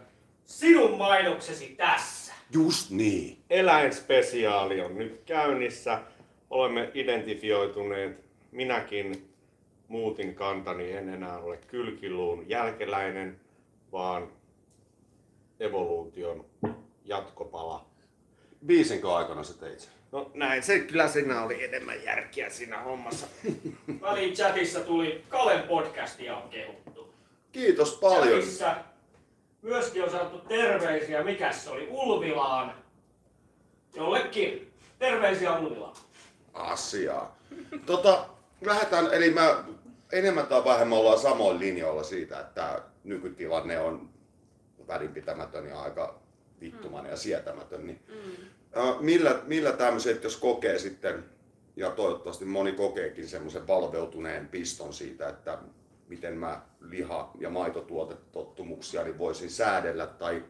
[0.45, 2.33] Sinun mainoksesi tässä.
[2.53, 3.37] Just niin.
[3.49, 6.01] Eläinspesiaali on nyt käynnissä.
[6.49, 8.25] Olemme identifioituneet.
[8.51, 9.29] Minäkin
[9.87, 10.91] muutin kantani.
[10.91, 13.39] En enää ole kylkiluun jälkeläinen,
[13.91, 14.31] vaan
[15.59, 16.45] evoluution
[17.05, 17.85] jatkopala.
[18.67, 19.89] Viisinkö aikana sä teit?
[20.11, 23.27] No näin se kyllä siinä oli enemmän järkiä siinä hommassa.
[24.01, 26.80] Väliin chatissa tuli Kalen podcastia on kehuttu.
[27.51, 28.39] Kiitos paljon.
[28.39, 28.75] Chatissa
[29.61, 32.73] myöskin on saatu terveisiä, mikäs se oli, Ulvilaan.
[33.95, 34.73] Jollekin.
[34.99, 35.95] Terveisiä Ulvilaan.
[36.53, 37.37] asiaa.
[37.85, 38.29] Tota,
[38.61, 39.63] lähdetään, eli mä
[40.11, 44.09] enemmän tai vähemmän ollaan samoin linjoilla siitä, että nykytilanne on
[44.87, 46.19] välinpitämätön ja aika
[46.61, 47.87] vittumainen ja sietämätön.
[47.87, 47.99] Niin,
[48.73, 51.25] ää, millä, millä tämmöiset, jos kokee sitten,
[51.75, 55.57] ja toivottavasti moni kokeekin semmoisen valveutuneen piston siitä, että
[56.11, 60.43] miten mä liha- ja maitotuotetottumuksia niin voisin säädellä tai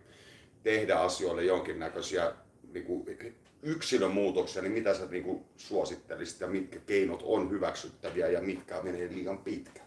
[0.64, 2.32] tehdä asioille jonkinnäköisiä
[2.74, 3.05] niin kuin
[3.64, 9.09] yksilömuutoksia, niin mitä sä niin kuin suosittelisit ja mitkä keinot on hyväksyttäviä ja mitkä menee
[9.09, 9.82] liian pitkä?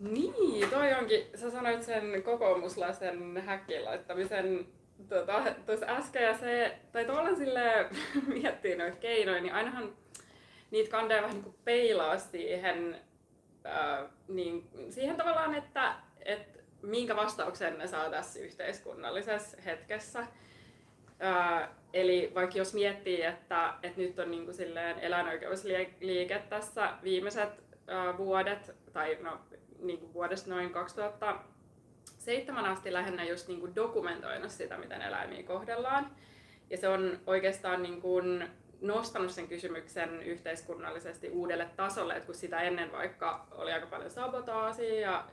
[0.00, 4.66] Niin, toi onkin, sä sanoit sen kokoomuslaisen häkkiin laittamisen
[5.08, 7.88] tuota, tuossa äsken ja se, tai tuolla sille
[8.34, 9.96] miettii noita keinoja, niin ainahan
[10.70, 12.96] niitä kandeja vähän niin kuin peilaa siihen,
[13.64, 15.94] ää, niin, siihen tavallaan, että,
[16.24, 20.26] että minkä vastauksen ne saa tässä yhteiskunnallisessa hetkessä.
[21.20, 27.64] Ää, eli vaikka jos miettii, että, että nyt on niin kuin silleen eläinoikeusliike tässä viimeiset
[27.86, 29.40] ää, vuodet, tai no,
[29.78, 36.10] niin kuin vuodesta noin 2007 asti lähinnä just niin kuin dokumentoinut sitä, miten eläimiä kohdellaan.
[36.70, 38.48] Ja se on oikeastaan niin kuin
[38.84, 45.00] nostanut sen kysymyksen yhteiskunnallisesti uudelle tasolle, että kun sitä ennen vaikka oli aika paljon sabotaasia
[45.00, 45.24] ja,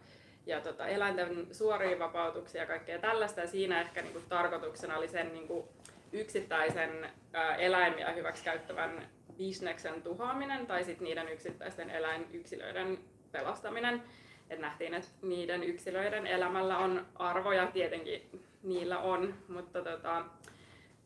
[0.45, 5.07] ja tota, eläinten suoria vapautuksia ja kaikkea tällaista, ja siinä ehkä niin kuin, tarkoituksena oli
[5.07, 5.65] sen niin kuin,
[6.13, 12.99] yksittäisen ää, eläimiä hyväksikäyttävän bisneksen tuhoaminen tai sitten niiden yksittäisten eläinyksilöiden
[13.31, 14.03] pelastaminen.
[14.49, 20.25] Et nähtiin, että niiden yksilöiden elämällä on arvoja, tietenkin niillä on, mutta tota,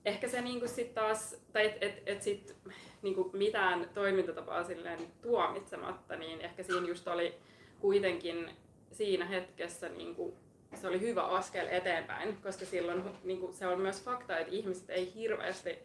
[0.05, 2.55] ehkä se niinku sit taas, tai et, et, et sit
[3.01, 7.35] niinku mitään toimintatapaa silleen tuomitsematta, niin ehkä siinä just oli
[7.79, 8.49] kuitenkin
[8.91, 10.37] siinä hetkessä niinku,
[10.75, 15.13] se oli hyvä askel eteenpäin, koska silloin niinku, se on myös fakta, että ihmiset ei
[15.15, 15.79] hirveästi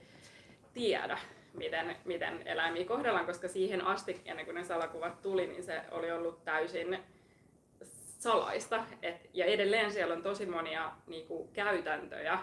[0.75, 1.19] tiedä,
[1.55, 6.13] miten, miten eläimiä kohdellaan, koska siihen asti, ennen kuin ne salakuvat tuli, niin se oli
[6.13, 6.99] ollut täysin
[8.19, 8.85] salaista.
[9.03, 12.39] Et, ja edelleen siellä on tosi monia niinku, käytäntöjä,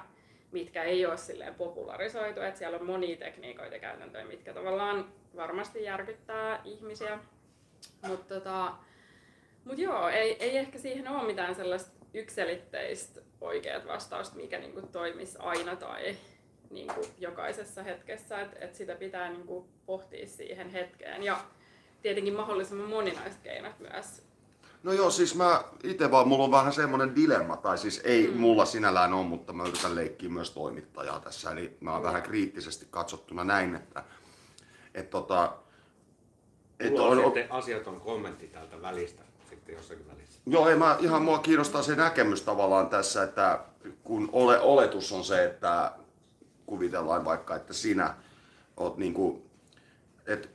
[0.51, 5.83] mitkä ei ole silleen popularisoitu, että siellä on monia tekniikoita ja käytäntöjä, mitkä tavallaan varmasti
[5.83, 7.19] järkyttää ihmisiä.
[8.07, 8.73] Mutta tota,
[9.65, 15.37] mut joo, ei, ei ehkä siihen ole mitään sellaista ykselitteistä oikeat vastausta, mikä niinku toimisi
[15.39, 16.15] aina tai
[16.69, 21.23] niinku jokaisessa hetkessä, että et sitä pitää niinku pohtia siihen hetkeen.
[21.23, 21.39] Ja
[22.01, 24.26] tietenkin mahdollisimman moninaiset keinot myös
[24.88, 28.38] No joo, siis mä itse vaan, mulla on vähän semmoinen dilemma, tai siis ei mm.
[28.38, 32.05] mulla sinällään ole, mutta mä yritän leikkiä myös toimittajaa tässä, eli mä oon mm.
[32.05, 34.03] vähän kriittisesti katsottuna näin, että
[34.93, 35.53] et tota,
[36.79, 40.41] et on, on, asiaton kommentti täältä välistä sitten jossakin välissä.
[40.45, 43.59] Joo, ei mä, ihan mua kiinnostaa se näkemys tavallaan tässä, että
[44.03, 45.91] kun ole, oletus on se, että
[46.65, 48.13] kuvitellaan vaikka, että sinä
[48.77, 49.45] oot niinku,
[50.25, 50.47] että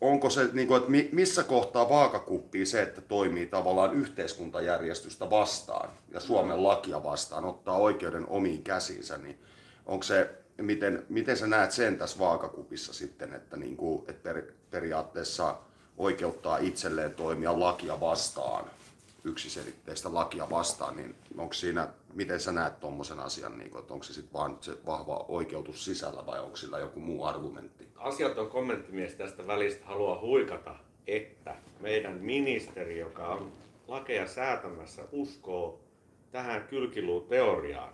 [0.00, 6.20] onko se, niin kuin, että missä kohtaa vaakakuppii se, että toimii tavallaan yhteiskuntajärjestystä vastaan ja
[6.20, 9.38] Suomen lakia vastaan, ottaa oikeuden omiin käsiinsä, niin
[9.86, 14.42] onko se, miten, miten sä näet sen tässä vaakakupissa sitten, että, niin kuin, että per,
[14.70, 15.56] periaatteessa
[15.96, 18.64] oikeuttaa itselleen toimia lakia vastaan,
[19.24, 24.04] yksiselitteistä lakia vastaan, niin onko siinä, miten sä näet tuommoisen asian, niin kuin, että onko
[24.04, 27.88] se sitten vaan se vahva oikeutus sisällä vai onko sillä joku muu argumentti?
[27.96, 30.74] asiaton kommenttimies tästä välistä haluaa huikata,
[31.06, 33.52] että meidän ministeri, joka on
[33.88, 35.80] lakeja säätämässä, uskoo
[36.30, 37.92] tähän kylkiluuteoriaan,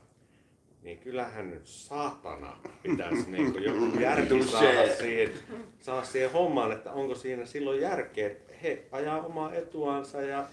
[0.83, 5.33] niin kyllähän nyt saatana pitäisi niin joku järki saada siihen,
[5.81, 10.47] saada siihen hommaan, että onko siinä silloin järkeä, että he ajaa omaa etuansa ja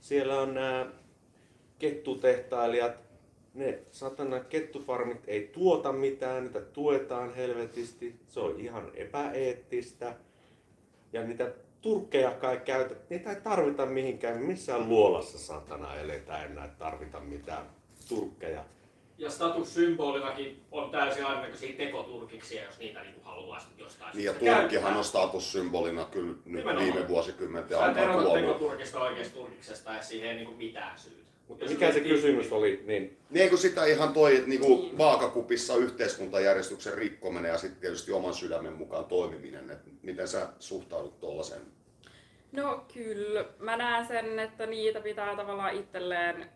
[0.00, 0.86] siellä on nämä
[1.78, 3.05] kettutehtailijat
[3.56, 10.16] ne satana kettufarmit ei tuota mitään, niitä tuetaan helvetisti, se on ihan epäeettistä.
[11.12, 17.20] Ja niitä turkkeja kai käytät, niitä ei tarvita mihinkään, missään luolassa satana eletään enää tarvita
[17.20, 17.66] mitään
[18.08, 18.64] turkkeja.
[19.18, 25.04] Ja statussymbolillakin on täysin aivan tekoturkiksia, jos niitä niin haluaa jostain Niin ja Turkkihan on
[25.04, 28.32] statussymbolina kyllä nyt viime vuosikymmenten aikana kuollut.
[28.32, 31.25] tekoturkista oikeasta turkiksesta ja siihen ei niin mitään syytä.
[31.48, 32.82] Mutta mikä se kysymys oli?
[32.86, 38.34] Niin, niin kun sitä ihan toi niin kuin vaakakupissa yhteiskuntajärjestyksen rikkominen ja sitten tietysti oman
[38.34, 41.62] sydämen mukaan toimiminen, että miten sä suhtaudut tuollaiseen?
[42.52, 46.50] No kyllä, mä näen sen, että niitä pitää tavallaan itselleen,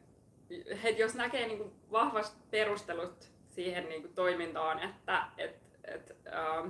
[0.84, 6.68] että jos näkee niin kuin vahvasti perustelut siihen niin kuin toimintaan, että et, et, ähm,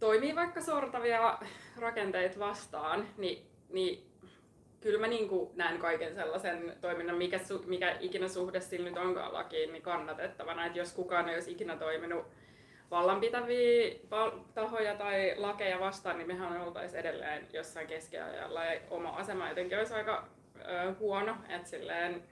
[0.00, 1.38] toimii vaikka sortavia
[1.76, 4.11] rakenteita vastaan, niin, niin
[4.82, 9.32] kyllä mä niin kuin näen kaiken sellaisen toiminnan, mikä, mikä ikinä suhde sillä nyt onkaan
[9.32, 10.66] lakiin, niin kannatettavana.
[10.66, 12.26] Että jos kukaan ei olisi ikinä toiminut
[12.90, 13.94] vallanpitäviä
[14.54, 19.94] tahoja tai lakeja vastaan, niin mehän oltaisiin edelleen jossain keskiajalla ja oma asema jotenkin olisi
[19.94, 22.22] aika ö, huono, että silleen,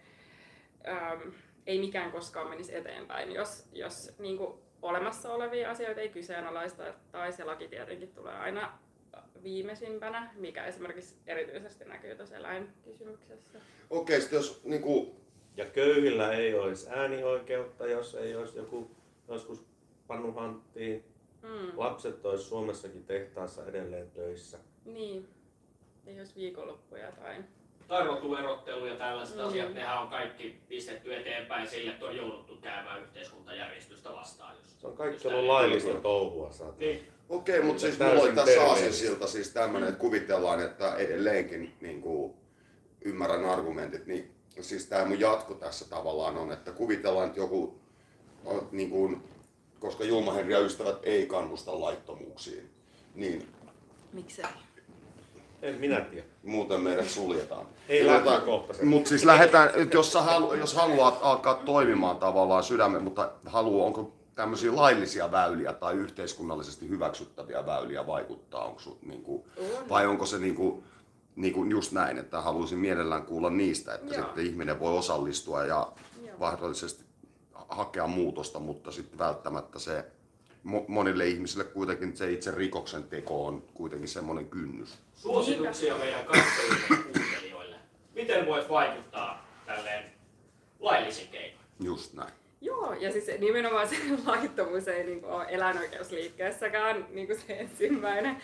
[0.86, 1.30] ö,
[1.66, 7.32] ei mikään koskaan menisi eteenpäin, jos, jos niin kuin olemassa olevia asioita ei kyseenalaista, tai
[7.32, 8.78] se laki tietenkin tulee aina
[9.42, 13.60] viimeisimpänä, mikä esimerkiksi erityisesti näkyy tuossa eläinkysymyksessä.
[13.90, 15.20] Okei, okay, jos niin kuin...
[15.56, 18.90] Ja köyhillä ei olisi äänioikeutta, jos ei olisi joku
[19.28, 19.64] joskus
[20.06, 21.04] pannu hanttiin.
[21.42, 21.72] Mm.
[21.76, 24.58] Lapset olisi Suomessakin tehtaassa edelleen töissä.
[24.84, 25.28] Niin.
[26.06, 27.44] jos viikonloppuja tai...
[27.90, 29.44] Tai rotuerottelu ja tällaiset Mm.
[29.44, 34.54] asiat, nehän on kaikki pistetty eteenpäin sille, että on jouduttu käymään yhteiskuntajärjestystä vastaan.
[34.62, 36.50] Jos, Se on kaikki ollut laillista touhua.
[36.78, 37.08] Niin.
[37.28, 42.34] Okei, mutta siis mulla oli tässä aasinsilta siis tämmönen, että kuvitellaan, että edelleenkin niin kuin,
[43.04, 47.80] ymmärrän argumentit, niin siis tämä mun jatko tässä tavallaan on, että kuvitellaan, että joku,
[48.72, 49.22] niin kuin,
[49.80, 52.70] koska Julma Henri ja ystävät ei kannusta laittomuuksiin,
[53.14, 53.48] niin
[54.12, 54.44] Miksei?
[55.62, 56.26] En minä tiedä.
[56.42, 57.66] muuten meidät suljetaan.
[57.88, 58.86] Ei lähtökohtaisesti.
[58.86, 63.86] Mutta siis lähdetään, että jos, sä halu, jos haluat alkaa toimimaan tavallaan sydämen, mutta haluaa,
[63.86, 69.42] onko tämmöisiä laillisia väyliä tai yhteiskunnallisesti hyväksyttäviä väyliä vaikuttaa, onko sut, niin kuin,
[69.88, 70.84] vai onko se niin kuin,
[71.36, 74.24] niin kuin just näin, että haluaisin mielellään kuulla niistä, että Joo.
[74.24, 75.92] sitten ihminen voi osallistua ja
[76.26, 76.36] Joo.
[76.38, 77.04] mahdollisesti
[77.68, 80.04] hakea muutosta, mutta sitten välttämättä se
[80.88, 84.98] monille ihmisille kuitenkin se itse rikoksen teko on kuitenkin semmoinen kynnys.
[85.14, 87.76] Suosituksia meidän katsojille ja kuuntelijoille.
[88.14, 90.04] Miten voit vaikuttaa tälleen
[90.80, 91.60] laillisin keinoin?
[91.80, 92.32] Just näin.
[92.60, 93.96] Joo, ja siis nimenomaan se
[94.26, 98.36] laittomuus ei niin ole eläinoikeusliikkeessäkään niin kuin se ensimmäinen,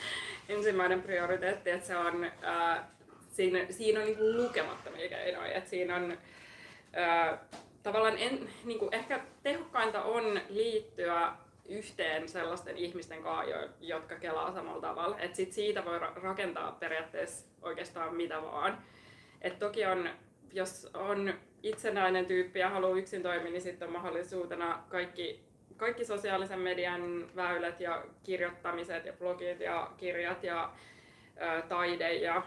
[0.48, 2.90] ensimmäinen prioriteetti, että se on, ää,
[3.30, 6.18] siinä, siinä on niin kuin lukemattomia keinoja, että siinä on
[6.92, 7.44] ää,
[7.82, 11.32] tavallaan en, niin kuin ehkä tehokkainta on liittyä
[11.68, 15.18] yhteen sellaisten ihmisten kanssa, jo- jotka kelaa samalla tavalla.
[15.18, 18.78] Et sit siitä voi ra- rakentaa periaatteessa oikeastaan mitä vaan.
[19.42, 20.10] Et toki on,
[20.52, 25.44] jos on itsenäinen tyyppi ja haluaa yksin toimia, niin sitten on mahdollisuutena kaikki,
[25.76, 30.72] kaikki sosiaalisen median väylät ja kirjoittamiset ja blogit ja kirjat ja
[31.40, 32.42] ä, taide ja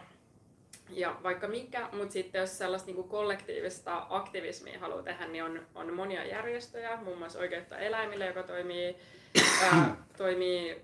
[0.89, 5.93] ja vaikka mikä, mutta sitten jos sellaista niinku kollektiivista aktivismia haluaa tehdä, niin on, on
[5.93, 8.95] monia järjestöjä, muun muassa Oikeutta eläimille, joka toimii,
[9.63, 10.81] ää, toimii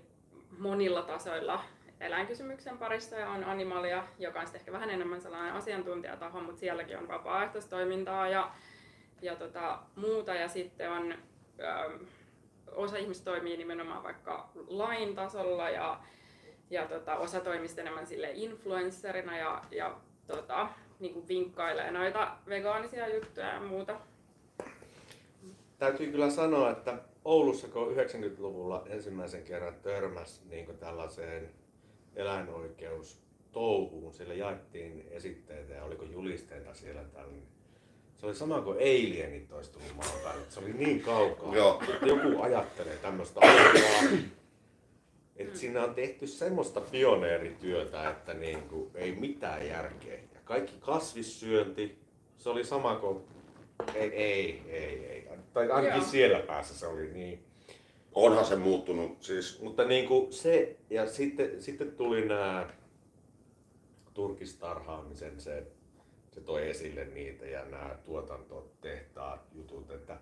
[0.58, 1.64] monilla tasoilla
[2.00, 7.08] eläinkysymyksen parissa ja on Animalia, joka on ehkä vähän enemmän sellainen asiantuntijataho, mutta sielläkin on
[7.08, 8.50] vapaaehtoistoimintaa ja,
[9.22, 10.34] ja tota, muuta.
[10.34, 11.14] Ja sitten on,
[11.58, 11.90] ää,
[12.72, 16.00] osa ihmistä toimii nimenomaan vaikka lain tasolla ja
[16.70, 19.96] ja tota, osa toimii sitten enemmän sille influencerina ja, ja
[20.26, 20.68] tota,
[21.00, 24.00] niin kuin vinkkailee noita vegaanisia juttuja ja muuta.
[25.78, 31.50] Täytyy kyllä sanoa, että Oulussa kun 90-luvulla ensimmäisen kerran törmäs niin tällaiseen
[32.16, 37.42] eläinoikeustouhuun, sille jaettiin esitteitä ja oliko julisteita siellä tällä.
[38.16, 40.42] Se oli sama kuin alienit olisi tullut maan päälle.
[40.48, 41.82] Se oli niin kaukaa, Joo.
[41.88, 44.20] että joku ajattelee tämmöistä asiaa.
[45.36, 50.14] Et siinä on tehty semmoista pioneerityötä, että niinku, ei mitään järkeä.
[50.14, 51.98] Ja kaikki kasvissyönti,
[52.38, 53.24] se oli sama kuin...
[53.94, 55.28] Ei, ei, ei, ei.
[55.52, 56.10] Tai ainakin Joo.
[56.10, 57.44] siellä päässä se oli niin.
[58.14, 62.68] Onhan se muuttunut, siis Mutta niinku se, ja sitten, sitten tuli nämä
[64.14, 65.66] turkistarhaamisen, se,
[66.32, 70.18] se toi esille niitä ja nämä tuotantotehtaat jutut, että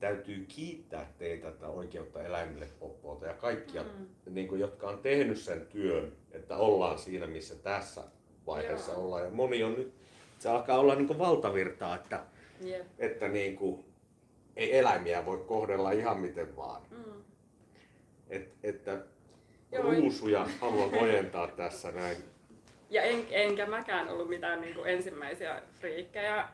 [0.00, 4.34] täytyy kiittää teitä tätä oikeutta eläimille poppoota ja kaikkia, mm.
[4.34, 8.02] niin kuin, jotka on tehnyt sen työn, että ollaan siinä, missä tässä
[8.46, 9.04] vaiheessa Joo.
[9.04, 9.24] ollaan.
[9.24, 9.94] Ja moni on nyt,
[10.38, 12.24] se alkaa olla niin kuin valtavirtaa, että,
[12.60, 12.86] Jep.
[12.98, 13.84] että niin kuin,
[14.56, 16.82] ei eläimiä voi kohdella ihan miten vaan.
[16.90, 17.22] Mm.
[18.30, 18.98] Et, että
[19.72, 19.82] Joo.
[19.82, 22.16] ruusuja haluan ojentaa tässä näin.
[22.90, 26.48] Ja en, enkä mäkään ollut mitään niin kuin ensimmäisiä friikkejä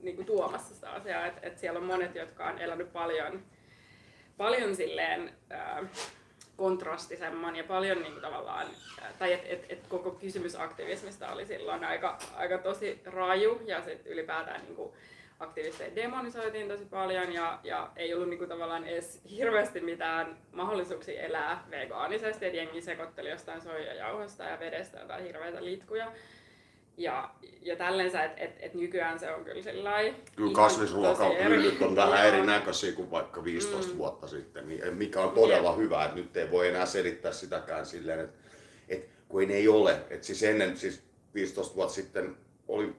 [0.00, 1.26] niin kuin tuomassa sitä asiaa.
[1.26, 3.42] Et, et siellä on monet, jotka on elänyt paljon,
[4.36, 5.82] paljon silleen ää,
[6.56, 8.66] kontrastisemman ja paljon niin kuin tavallaan,
[9.18, 14.12] tai että et, et koko kysymys aktivismista oli silloin aika, aika tosi raju ja sitten
[14.12, 14.92] ylipäätään niin kuin
[15.40, 21.64] aktivisteja demonisoitiin tosi paljon ja, ja ei ollut niinku tavallaan edes hirveästi mitään mahdollisuuksia elää
[21.70, 26.12] vegaanisesti, että jengi sekoitteli jostain soijajauhosta ja vedestä jotain hirveitä litkuja.
[27.00, 27.30] Ja,
[27.62, 29.90] ja tällensä, että et, et nykyään se on kyllä sillä
[30.36, 33.98] kyllä kasvisruokahyllyt tosi on vähän erinäköisiä kuin vaikka 15 Mm.
[33.98, 38.20] vuotta sitten, niin mikä on todella hyvä, että nyt ei voi enää selittää sitäkään silleen,
[38.20, 38.38] että,
[38.88, 40.00] että kun ei ne ei ole.
[40.10, 41.02] Että siis ennen, siis
[41.34, 42.36] 15 vuotta sitten
[42.68, 42.94] oli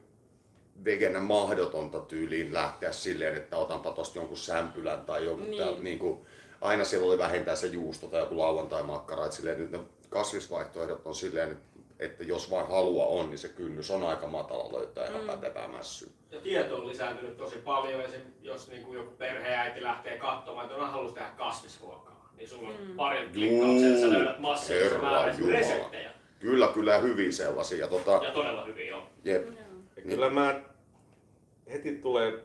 [0.86, 5.62] vegenä mahdotonta tyyliin lähteä silleen, että otanpa tosta jonkun sämpylän tai jonkun Niin.
[5.62, 5.74] niin.
[5.74, 6.20] Tää, niin kuin,
[6.62, 9.80] aina siellä oli vähintään se juusto tai joku lauantai-makkara, että silleen nyt ne
[10.10, 11.64] kasvisvaihtoehdot on silleen, että,
[12.02, 15.28] että jos vaan halua on, niin se kynnys on aika matala löytää ihan Mm.
[15.28, 16.10] pätevää mässyä.
[16.32, 18.02] Ja tieto on lisääntynyt tosi paljon.
[18.02, 18.22] Esim.
[18.41, 22.76] jos niin kuin joku perheäiti lähtee katsomaan, että on haluaisi tehdä kasvisruokaa, niin sulla on
[22.88, 22.95] Mm.
[22.95, 26.12] parin klikkauksella, sä löydät massiivisen määrän reseptejä.
[26.39, 27.78] Kyllä, kyllä hyviä sellaisia.
[27.78, 29.04] Ja tota, Ja todella hyvin joo.
[29.24, 29.47] jep.
[29.95, 30.62] Ja kyllä mä
[31.72, 32.43] heti tulee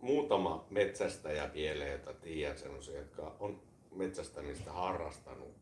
[0.00, 3.62] muutama metsästäjä mieleen, jota tiedän sellaisia, jotka on
[3.94, 5.54] metsästämistä harrastanut,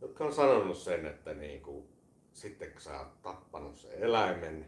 [0.00, 1.86] jotka on sanonut sen, että niinku,
[2.34, 4.66] sitten kun sä oot tappanut sen eläimen,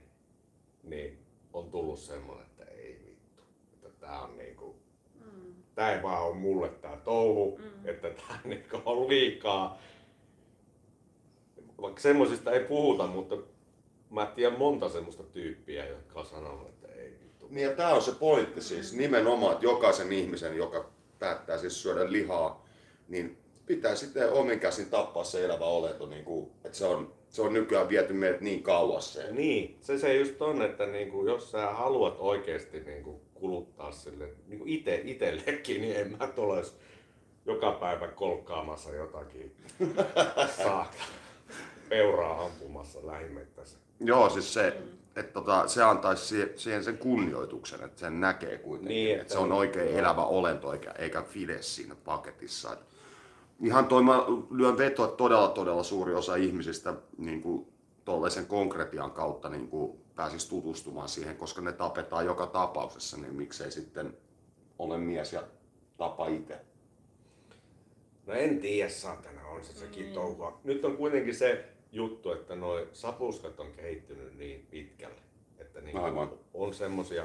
[0.82, 1.18] niin
[1.52, 3.42] on tullut semmoinen, että ei vittu.
[3.72, 4.76] Että tää on niinku,
[5.14, 5.54] Mm.
[5.74, 7.88] tää ei vaan ole mulle tää touhu, Mm.
[7.88, 9.78] että tää niinku on liikaa.
[11.80, 13.36] Vaikka semmosista ei puhuta, mutta
[14.10, 17.46] mä tiedän monta semmoista tyyppiä, jotka on sanonut, että ei vittu.
[17.50, 22.12] Niin ja tämä on se pointti siis nimenomaan, että jokaisen ihmisen, joka päättää siis syödä
[22.12, 22.66] lihaa,
[23.08, 27.42] niin pitää sitten omin käsin tappaa se elävä olento, niin kuin, että se on, se
[27.42, 29.32] on nykyään viety meidät niin kauas se.
[29.32, 34.64] Niin, se se just on, että niinku, jos sä haluat oikeasti niinku, kuluttaa sille niinku
[34.68, 36.62] ite, itsellekin, niin en mä tule
[37.46, 39.56] joka päivä kolkkaamassa jotakin
[40.62, 40.96] saakka
[41.88, 43.78] peuraa ampumassa lähimettässä.
[44.00, 44.66] Joo, siis se,
[45.16, 49.32] että tota, se antaisi siihen sen kunnioituksen, että sen näkee kuitenkin, Niin, niin, että- että
[49.32, 52.72] se on oikein elävä olento eikä, eikä fide siinä paketissa.
[52.72, 52.78] Et
[53.62, 57.66] ihan toi mä lyön vetoa, että todella todella suuri osa ihmisistä niin kuin
[58.04, 63.70] tollaisen konkretian kautta niin kuin pääsisi tutustumaan siihen, koska ne tapetaan joka tapauksessa, niin miksei
[63.70, 64.16] sitten
[64.78, 65.42] ole mies ja
[65.96, 66.60] tapa itse.
[68.26, 70.60] No en tiedä, saatana, on se sekin touhua.
[70.64, 75.20] Nyt on kuitenkin se juttu, että noi sapuskat on kehittynyt niin pitkälle,
[75.58, 76.30] että niin Aivan.
[76.54, 77.24] on semmosia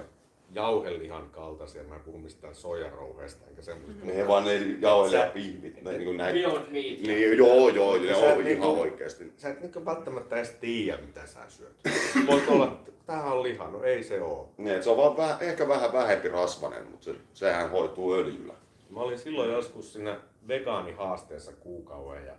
[0.53, 4.05] jauhelihan kaltaisia, mä en puhu mistään soijarouheesta enkä semmoista.
[4.05, 6.35] Ne vaan ne jauhelee Sä- ja pihvit, ne niin kuin näin.
[6.35, 7.01] Beyond Meat.
[7.01, 9.33] Niin, joo, joo, ne Sä on ihan niinku- oikeesti.
[9.37, 11.75] Sä et niinku välttämättä edes tiedä, mitä sä syöt.
[12.27, 14.49] Voit olla, että tämähän on liha, no ei se oo.
[14.57, 18.53] Niin, se on vaan vähän, ehkä vähän vähempi rasvanen, mutta se, sehän hoituu öljyllä.
[18.89, 22.33] Mä olin silloin joskus siinä vegaanihaasteessa kuukauden ja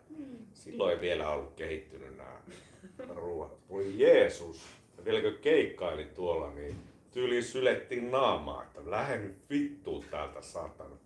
[0.55, 2.33] silloin ei vielä ollut kehittynyt nämä
[3.15, 3.53] ruoat.
[3.71, 4.61] Voi Jeesus,
[4.99, 6.77] ja vielä kun keikkailin tuolla, niin
[7.13, 10.97] tyyliin sylettiin naamaa, että lähden nyt vittuun täältä saatana.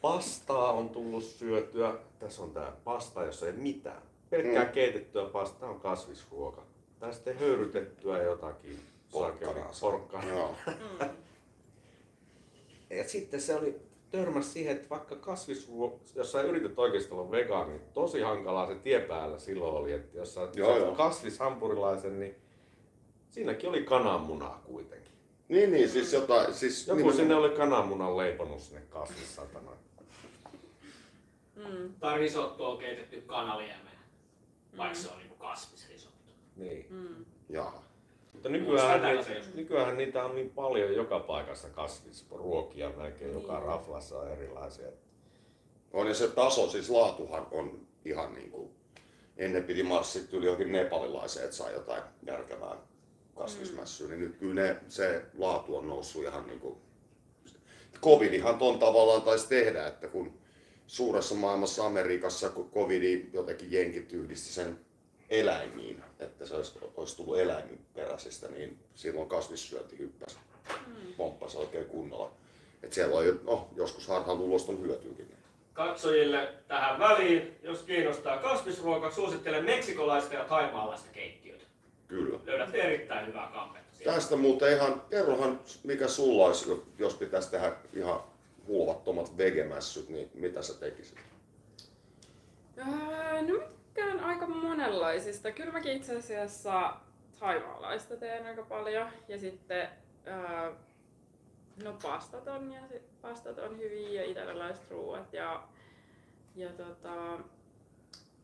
[0.00, 1.94] Pastaa on tullut syötyä.
[2.18, 4.02] Tässä on tää pasta, jossa ei mitään.
[4.30, 4.70] Pelkkää Mm.
[4.72, 6.62] keitettyä pastaa on kasvisruoka.
[7.00, 8.78] Tai sitten höyrytettyä jotakin.
[9.12, 9.72] Porkkanaa.
[9.80, 10.54] Porkkanaa.
[12.90, 17.70] Ja sitten se oli törmäs siihen, että vaikka kasvisruo, jos sä yrität oikeasti olla vegaani,
[17.70, 20.94] niin tosi hankalaa se tie päällä silloin oli, että jos sä Joo, saat joo.
[20.94, 22.34] kasvishampurilaisen, niin
[23.30, 25.12] siinäkin oli kananmunaa kuitenkin.
[25.48, 29.70] Niin, niin, siis jotain, siis Joku nimenomaan- sinne oli kananmunan leiponut sinne kasvissatana.
[31.56, 31.94] Mm.
[32.00, 33.98] Tai risotto on keitetty kanaliemeen,
[34.76, 36.30] vaikka se on niinku kasvisrisotto.
[36.56, 36.86] Niin.
[36.90, 37.24] Mm.
[37.48, 37.82] Jaha.
[38.32, 39.54] Mutta nykyään, tällaisia ni, joskus.
[39.54, 43.66] nykyään niitä on niin paljon joka paikassa kasvisruokia, melkein joka Niin.
[43.66, 44.88] raflassa on erilaisia.
[45.92, 48.70] On ja se taso, siis laatuhan on ihan niin kuin,
[49.36, 52.76] ennen piti marssit yli johonkin nepalilaiseen, että saa jotain järkevää
[53.34, 56.76] kasvismässyä, niin nyt kyllä ne, se laatu on noussut ihan niin kuin,
[58.02, 60.38] covidihan ton tavallaan taisi tehdä, että kun
[60.86, 64.80] suuressa maailmassa Amerikassa kun covidi jotenkin jenkit yhdisti sen
[65.30, 70.38] eläimiin, että se olisi, olisi tullut eläimenperäisistä, niin silloin kasvissyönti hyppäsi,
[71.16, 72.32] pomppasi oikein kunnolla.
[72.82, 75.34] Et siellä on jo, no, joskus harhaluulosta on hyötyäkin.
[75.72, 81.39] Katsojille tähän väliin, jos kiinnostaa kasvisruoka, suosittelen meksikolaista ja taimaalaista keittiötä.
[82.10, 82.38] Kyllä.
[82.46, 84.04] Löydätte erittäin hyvää kampetta.
[84.04, 88.20] Tästä muuten ihan, kerrohan mikä sulla olisi, jos pitäisi tehdä ihan
[88.66, 91.18] hulvattomat vegemässyt, niin mitä sä tekisit?
[92.78, 95.52] Öö, no mikään aika monenlaisista.
[95.52, 96.96] Kyllä mäkin itse asiassa
[97.40, 99.06] taimaalaista teen aika paljon.
[99.28, 99.88] Ja sitten
[100.26, 100.72] öö,
[101.84, 105.32] no pastat on, ja sit pastat on hyviä ja italialaiset ruuat.
[105.32, 105.68] Ja,
[106.56, 107.38] ja tota,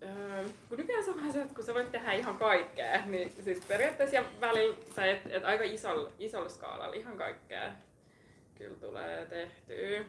[0.02, 3.32] öö, kun nykyään se on vähän se, että kun sä voit tehdä ihan kaikkea, niin
[3.44, 7.72] siis periaatteessa ja välillä sä et, et aika isolla, isolla skaalalla ihan kaikkea
[8.58, 10.04] kyllä tulee tehtyä.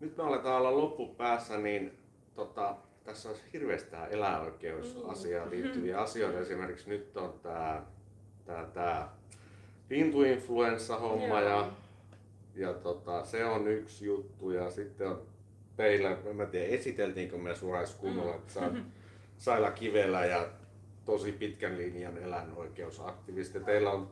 [0.00, 1.98] Nyt me aletaan olla loppupäässä, niin
[2.34, 6.40] tota, tässä olisi hirveästi tähän eläinoikeusasiaan liittyviä asioita.
[6.40, 7.82] Esimerkiksi nyt on tämä
[8.44, 9.08] tää, tää
[9.90, 11.72] lintuinfluenssa-homma ja,
[12.54, 14.50] ja tota, se on yksi juttu.
[14.50, 15.22] Ja sitten on
[15.78, 18.60] teillä, en mä tiedä esiteltiinkö me suoraan kunnolla, että sä
[19.38, 20.48] Saila Kivelä ja
[21.04, 23.60] tosi pitkän linjan eläinoikeusaktivisti.
[23.60, 24.10] Teillä on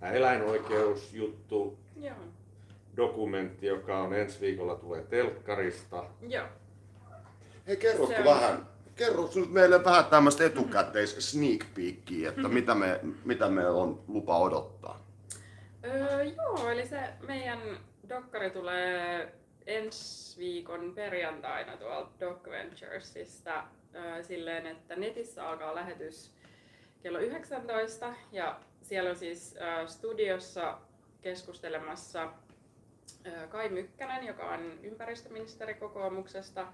[0.00, 2.14] tämä eläinoikeusjuttu, Joo.
[2.96, 6.04] dokumentti, joka on ensi viikolla tulee telkkarista.
[6.28, 6.46] Joo.
[7.66, 8.66] Hei, kerrotko on- vähän,
[8.96, 14.38] kerrotko nyt meille vähän tämmöistä etukäteis sneak peekia, että mitä me, mitä me on lupa
[14.38, 15.06] odottaa?
[15.84, 17.58] Öö, joo, eli se meidän
[18.08, 19.32] dokkari tulee
[19.68, 23.64] ensi viikon perjantaina tuolta Doc Venturesista
[23.94, 26.32] öö, silleen, että netissä alkaa lähetys
[27.02, 30.78] kello 19 ja siellä on siis öö, studiossa
[31.20, 32.32] keskustelemassa
[33.26, 36.72] öö, Kai Mykkänen, joka on ympäristöministeri kokoomuksesta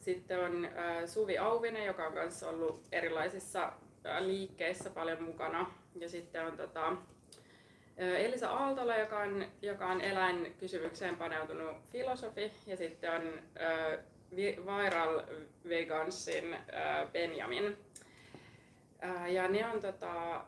[0.00, 3.72] Sitten on ää, Suvi Auvinen, joka on kanssa ollut erilaisissa
[4.04, 5.70] ää, liikkeissä paljon mukana.
[5.94, 6.96] Ja sitten on tota,
[7.96, 12.52] Elisa Aaltola, joka on, joka on eläinkysymykseen paneutunut filosofi.
[12.66, 13.42] Ja sitten on
[14.36, 15.22] Vi- Viral
[15.68, 17.76] Vegansin ää, Benjamin.
[19.00, 20.44] Ää, ja ne on, tota,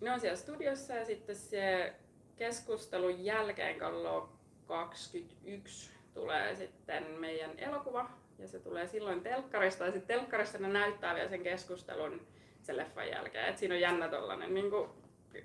[0.00, 1.92] ne on siellä studiossa ja sitten se
[2.36, 4.32] keskustelun jälkeen kello
[4.66, 11.14] 21 tulee sitten meidän elokuva ja se tulee silloin telkkarista ja sitten telkkarista ne näyttää
[11.14, 12.26] vielä sen keskustelun
[12.62, 13.48] sen leffan jälkeen.
[13.48, 14.90] Et siinä on jännä tollanen niin kuin,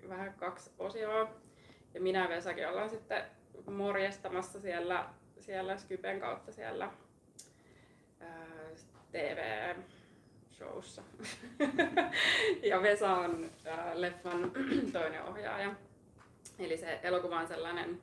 [0.10, 1.30] vähän kaksi osioa.
[1.94, 3.24] Ja minä ja Vesakin ollaan sitten
[3.66, 6.92] morjestamassa siellä, siellä Skypen kautta siellä
[9.12, 11.02] TV-showssa.
[12.70, 14.52] ja Vesa on ää, leffan
[14.94, 15.74] toinen ohjaaja.
[16.60, 18.02] Eli se elokuva on sellainen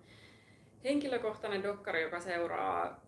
[0.84, 3.01] henkilökohtainen dokkari, joka seuraa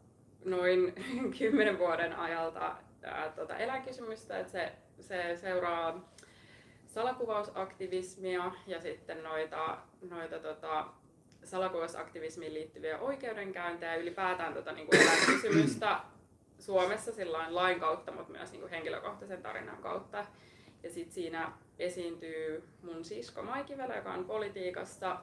[0.45, 0.95] noin
[1.39, 4.39] kymmenen vuoden ajalta ää, eläinkysymystä.
[4.39, 6.13] Että se, se seuraa
[6.95, 9.79] salakuvausaktivismia ja sitten noita,
[10.11, 10.87] noita tota,
[11.45, 16.01] salakuvausaktivismiin liittyviä oikeudenkäyntejä ja ylipäätään tota, niin kuin eläinkysymystä
[16.59, 20.27] Suomessa sillain lain kautta, mutta myös niin kuin henkilökohtaisen tarinan kautta.
[20.83, 25.17] Ja sitten siinä esiintyy mun sisko Maikivelä, joka on politiikassa,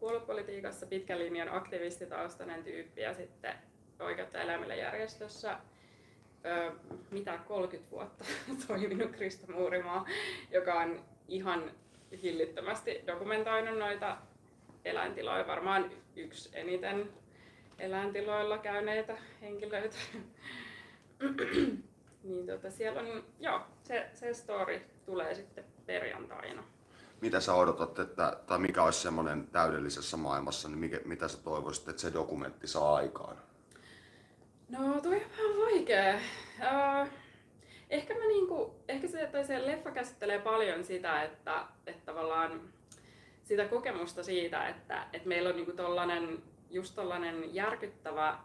[0.00, 3.54] puoluepolitiikassa pitkän linjan aktivistitaustainen tyyppi ja sitten
[4.00, 5.58] Oikeutta eläimille järjestössä
[6.46, 6.72] äh,
[7.10, 8.24] mitä 30 vuotta
[8.66, 10.06] toiminut Krista Muurimaa,
[10.50, 11.70] joka on ihan
[12.22, 14.16] hillittömästi dokumentoinut noita
[14.84, 17.12] eläintiloja, varmaan yksi eniten
[17.78, 19.96] eläintiloilla käyneitä henkilöitä.
[22.24, 26.64] niin tota, siellä on, joo, se, se story tulee sitten perjantaina.
[27.20, 31.88] Mitä sä odotat, että, tai mikä olisi semmoinen täydellisessä maailmassa, niin mikä, mitä sä toivoisit,
[31.88, 33.36] että se dokumentti saa aikaan?
[34.68, 36.14] No toi on vähän vaikea.
[36.14, 37.08] Uh,
[37.90, 42.60] ehkä, mä niinku, ehkä se, tai se leffa käsittelee paljon sitä, että, että tavallaan
[43.42, 48.38] sitä kokemusta siitä, että, että meillä on niinku tollanen, just tollanen järkyttävä,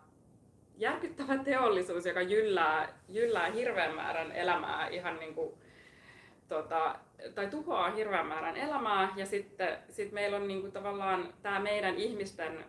[0.78, 5.58] järkyttävä teollisuus, joka jyllää, jyllää hirveän määrän elämää ihan niinku,
[6.48, 6.96] tota,
[7.36, 12.66] tai tuhoaa hirveän määrän elämää ja sitten sit meillä on niinku tavallaan tämä meidän ihmisten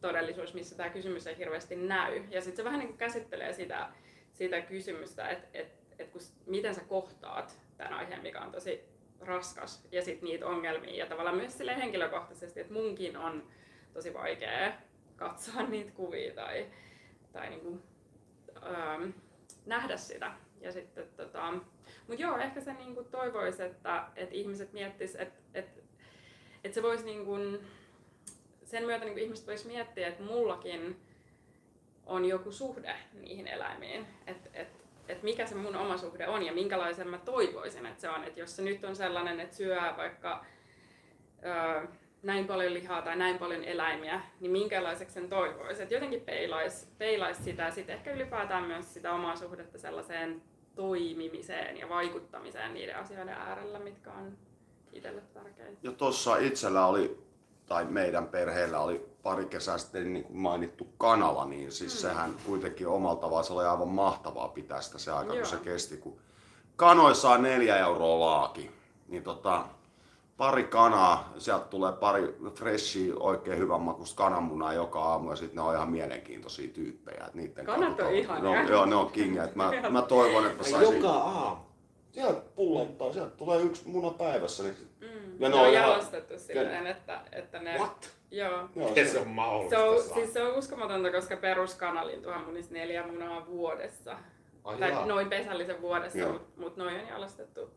[0.00, 2.24] todellisuus, missä tämä kysymys ei hirveästi näy.
[2.30, 3.88] Ja sitten se vähän niinku käsittelee sitä,
[4.32, 6.10] sitä kysymystä, että et, et
[6.46, 8.84] miten sä kohtaat tämän aiheen, mikä on tosi
[9.20, 10.96] raskas, ja sitten niitä ongelmia.
[10.96, 13.46] Ja tavallaan myös sille henkilökohtaisesti, että munkin on
[13.92, 14.72] tosi vaikea
[15.16, 16.66] katsoa niitä kuvia tai,
[17.32, 17.78] tai niinku,
[18.62, 19.10] ähm,
[19.66, 20.32] nähdä sitä.
[20.60, 21.52] Ja sitten, tota,
[22.08, 25.80] mutta joo, ehkä se niinku toivoisi, että, että ihmiset miettis, että, että,
[26.64, 27.36] että se voisi niinku,
[28.70, 31.00] sen myötä niinku ihmiset vois miettiä, että mullakin
[32.06, 34.06] on joku suhde niihin eläimiin.
[34.26, 34.68] Että et,
[35.08, 38.24] et mikä se mun oma suhde on ja minkälaisen mä toivoisin, että se on.
[38.24, 40.44] Että jos se nyt on sellainen, että syö vaikka
[41.44, 41.88] ö,
[42.22, 45.82] näin paljon lihaa tai näin paljon eläimiä, niin minkälaiseksi sen toivoisi.
[45.82, 50.42] Että jotenkin peilaisi peilais sitä ja sitten ehkä ylipäätään myös sitä omaa suhdetta sellaiseen
[50.74, 54.38] toimimiseen ja vaikuttamiseen niiden asioiden äärellä, mitkä on
[54.92, 55.78] itselle tärkeitä.
[55.82, 57.29] Ja tuossa itsellä oli,
[57.70, 61.98] tai meidän perheellä oli pari kesää sitten niin kuin mainittu kanala, niin siis mm.
[61.98, 65.42] sehän kuitenkin omalta tavallaan se oli aivan mahtavaa pitää sitä se aika, Joo.
[65.42, 65.96] kun se kesti.
[65.96, 66.18] Kun
[66.76, 68.70] kanoissa on neljä euroa laaki,
[69.08, 69.64] niin tota,
[70.36, 75.62] pari kanaa, sieltä tulee pari freshia, oikein hyvän makuista kananmunaa joka aamu ja sitten ne
[75.62, 77.24] on ihan mielenkiintoisia tyyppejä.
[77.26, 78.50] Että niiden Kanat on ihania.
[78.50, 79.48] Ne on, joo, ne on kinga.
[79.54, 80.96] Mä, mä toivon, että saisin...
[80.96, 81.56] Joka aamu.
[82.12, 84.62] Sieltä pullottaa, sieltä tulee yksi muna päivässä.
[84.62, 84.89] Niin...
[85.40, 87.74] Ja ne ne on ihan- jalostettu silleen, että, että ne...
[87.78, 88.10] What?
[88.30, 88.68] Joo.
[88.74, 89.76] Miten se- on mahdollista?
[89.76, 90.14] Se on, saa?
[90.14, 94.16] siis se on uskomatonta, koska peruskanalin munisi neljä munaa vuodessa.
[94.64, 95.06] Ai tai jaa.
[95.06, 97.70] noin pesällisen vuodessa, mutta mut noin on jalostettu.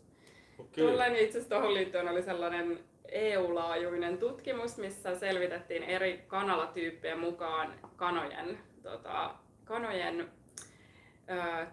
[0.71, 0.87] Kyllä.
[0.89, 2.79] Tuollainen itse asiassa tuohon liittyen oli sellainen
[3.11, 9.35] EU-laajuinen tutkimus, missä selvitettiin eri kanalatyyppien mukaan kanojen, tota,
[9.65, 10.31] kanojen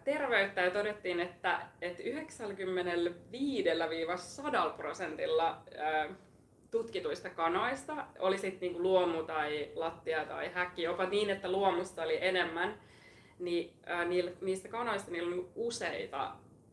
[0.04, 2.06] terveyttä ja todettiin, että, että 95-100
[4.76, 5.62] prosentilla
[6.70, 12.18] tutkituista kanoista, oli sitten niinku luomu tai lattia tai häkki, jopa niin, että luomusta oli
[12.20, 12.74] enemmän,
[13.38, 14.04] niin ää,
[14.40, 16.32] niistä kanoista niillä on niinku useita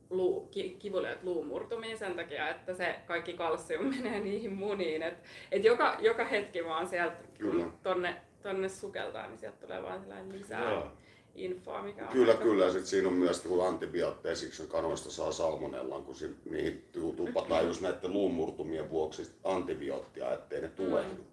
[0.09, 5.03] luu, ki, kivuliaita luumurtumia sen takia, että se kaikki kalsium menee niihin muniin.
[5.03, 7.65] Et, et joka, joka hetki vaan sieltä, Kyllä.
[7.83, 10.91] tonne, tonne sukeltaa, niin sieltä tulee vaan sellainen lisää Joo.
[11.37, 12.63] Infoa, mikä on Kyllä, aika- kyllä.
[12.65, 17.13] Ja sitten siinä on myös, kun antibiootteja siksi kanoista saa salmonellan, kun si- niihin tu-
[17.17, 21.23] tupataan just näiden luumurtumien vuoksi antibioottia, ettei ne tulehdu.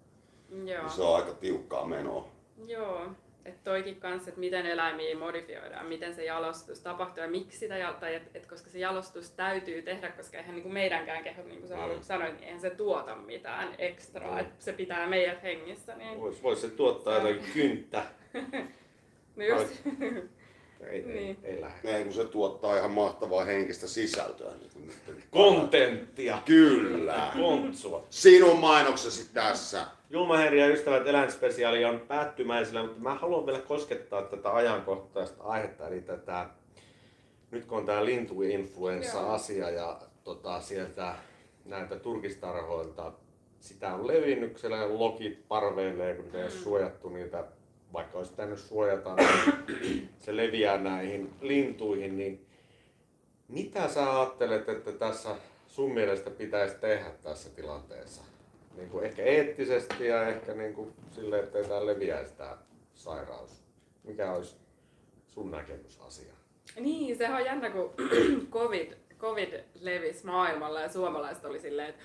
[0.65, 0.83] Joo.
[0.83, 0.89] Mm.
[0.89, 2.27] Se on aika tiukkaa menoa.
[2.67, 3.01] Joo.
[3.45, 7.93] et toikin kanssa, että miten eläimiä modifioidaan, miten se jalostus tapahtuu ja miksi sitä, jal-
[7.99, 11.69] tai et, et koska se jalostus täytyy tehdä, koska eihän niin meidänkään kehot, niin kuin
[11.69, 12.01] sä Mm.
[12.01, 14.37] sanoit, niin eihän se tuota mitään ekstraa, Mm.
[14.39, 15.95] että se pitää meidät hengissä.
[15.95, 18.03] Niin, Vois, vois se tuottaa jotain kynttä.
[19.35, 19.73] no just,
[20.81, 21.37] Ei, ei, Niin.
[21.43, 21.97] ei lähde.
[21.97, 24.51] Ei, kun se tuottaa ihan mahtavaa henkistä sisältöä.
[24.75, 24.91] Niin.
[25.31, 26.37] Kontenttia.
[26.45, 27.31] Kyllä.
[27.39, 28.03] Kontsua.
[28.09, 29.87] Sinun mainoksesi tässä.
[30.09, 35.87] Julma Herri ja ystävät eläinspesiaali on päättymäisellä, mutta mä haluan vielä koskettaa tätä ajankohtaista aihetta,
[35.87, 36.49] eli tätä,
[37.51, 41.15] nyt kun on tämä lintuinfluenssa-asia ja tota, sieltä
[41.65, 43.11] näitä turkistarhoilta,
[43.59, 47.43] sitä on levinnyt, siellä lokit parveilee, kun ne ei ole suojattu niitä,
[47.93, 49.15] vaikka olisi pitänyt suojata,
[49.81, 52.45] niin se leviää näihin lintuihin, niin
[53.47, 55.35] mitä sä ajattelet, että tässä
[55.67, 58.21] sun mielestä pitäisi tehdä tässä tilanteessa?
[58.75, 62.57] Niin kuin ehkä eettisesti ja ehkä niin kuin sille, että tää leviäisi tämä
[62.93, 63.63] sairaus.
[64.03, 64.55] Mikä olisi
[65.27, 66.37] sun näkemys asiaan?
[66.79, 67.93] Niin, sehän on jännä, kun
[68.51, 72.03] COVID, COVID levisi maailmalla ja suomalaiset oli silleen, että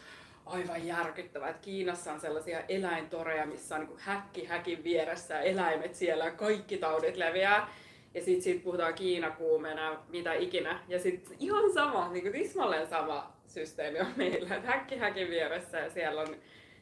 [0.51, 5.95] aivan järkyttävää, että Kiinassa on sellaisia eläintoreja, missä on niin häkki häkin vieressä ja eläimet
[5.95, 7.69] siellä ja kaikki taudit leviää.
[8.15, 10.81] Ja sitten siitä puhutaan Kiinakuumena, mitä ikinä.
[10.89, 15.79] Ja sitten ihan sama, niin kuin tismalleen sama systeemi on meillä, että häkki häkin vieressä
[15.79, 16.37] ja siellä on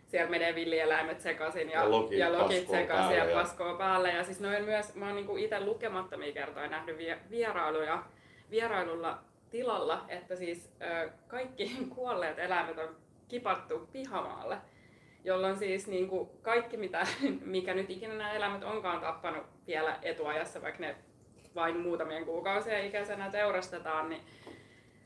[0.09, 4.11] siellä menee villieläimet sekaisin ja, Ja lokit ja lokit sekaisin ja paskoo päälle.
[4.11, 8.03] Ja siis noin myös, mä oon niinku itse lukemattomia kertoja nähnyt vie- vierailuja,
[8.51, 9.19] vierailulla
[9.51, 12.97] tilalla, että siis ö, kaikki kuolleet eläimet on
[13.29, 14.59] kipattu pihamaalle.
[15.25, 17.07] Jolloin siis niin kuin kaikki, mitä,
[17.45, 20.97] mikä nyt ikinä nämä eläimet onkaan tappanut vielä etuajassa, vaikka ne
[21.55, 24.23] vain muutamien kuukausien ikäisenä teurastetaan, niin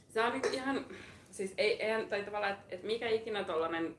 [0.09, 0.87] se on niin ihan,
[1.31, 3.97] siis ei, ei tai tavallaan, että, että mikä ikinä tollanen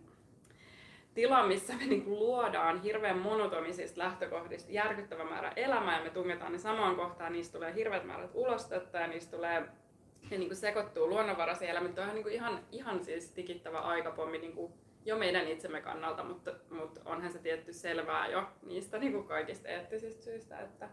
[1.14, 6.58] tila, missä me niin luodaan hirveän monotonisista lähtökohdista järkyttävä määrä elämää ja me tungetaan ne
[6.58, 9.64] samaan kohtaan, niistä tulee hirveät määrät ulostetta ja niistä tulee
[10.32, 11.94] ne niin sekoittuu luonnonvaraisia eläimiä.
[11.94, 14.74] Tuo on niin ihan, ihan siis tikittävä aikapommi niin kuin
[15.06, 19.68] jo meidän itsemme kannalta, mutta, mutta onhan se tietty selvää jo niistä niin kuin kaikista
[19.68, 20.90] eettisistä syistä, että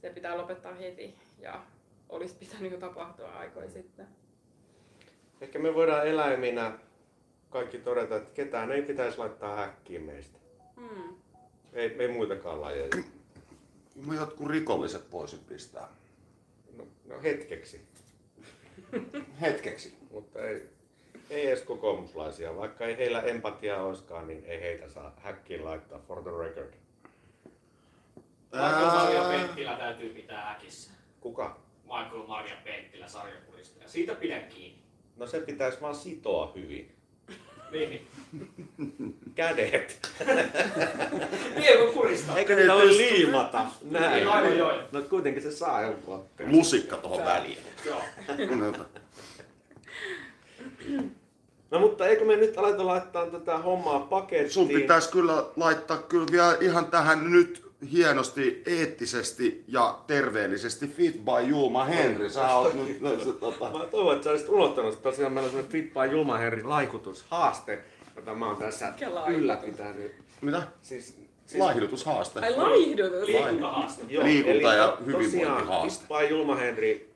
[0.00, 1.62] se pitää lopettaa heti ja
[2.08, 4.06] olisi pitänyt jo tapahtua aikoja sitten.
[5.40, 6.78] Ehkä me voidaan eläiminä
[7.50, 10.38] kaikki todeta, että ketään ei pitäisi laittaa häkkiin meistä.
[10.76, 11.14] Hmm.
[11.72, 12.88] Ei, ei muitakaan lajeja.
[14.14, 15.88] Jotkut rikolliset voisin pistää.
[16.76, 17.80] No, no hetkeksi,
[19.40, 19.98] Hetkeksi.
[20.10, 20.68] mutta ei,
[21.30, 22.56] ei edes kokoomuslaisia.
[22.56, 26.74] Vaikka ei heillä empatiaa olisikaan, niin ei heitä saa häkkiin laittaa for the record.
[28.52, 30.92] Michael Maria Penttilä täytyy pitää äkissä.
[31.20, 31.60] Kuka?
[31.82, 33.88] Michael Maria Penttilä, sarjakuristaja.
[33.88, 34.82] Siitä pidä kiinni.
[35.16, 36.97] No se pitäisi vaan sitoa hyvin.
[37.70, 38.06] Niin.
[39.34, 40.12] Kädet.
[41.56, 42.38] Niin kun kuristaa.
[42.38, 43.66] Eikö Ei niitä voi liimata?
[43.82, 44.12] Näin.
[44.12, 44.72] Niin, aivan joo.
[44.92, 46.24] No kuitenkin se saa jonkun.
[46.46, 47.58] Lusikka tuohon väliin.
[47.84, 48.02] Joo.
[51.70, 54.50] No mutta eikö me nyt aleta laittaa tätä hommaa pakettiin?
[54.50, 61.48] Sun pitäisi kyllä laittaa kyllä vielä ihan tähän nyt hienosti, eettisesti ja terveellisesti Fit by
[61.48, 62.30] Julma Henry.
[62.30, 65.46] Sä oot nyt, no, se, tota, Mä toivon, että sä olisit unohtanut, että tosiaan meillä
[65.46, 67.84] on semmoinen Fit by Julma Herri laikutushaaste,
[68.16, 68.92] jota mä oon tässä
[69.28, 70.12] ylläpitänyt.
[70.40, 70.62] mitä?
[70.82, 71.16] Siis,
[71.46, 72.40] siis Laihdutushaaste.
[72.40, 73.26] Ai laihdutus!
[73.28, 74.02] Liikuntahaaste.
[74.08, 75.66] Joo, Liikunta- eli ja hyvinvointihaaste.
[75.66, 77.14] Tosiaan, Fit by Julma Henri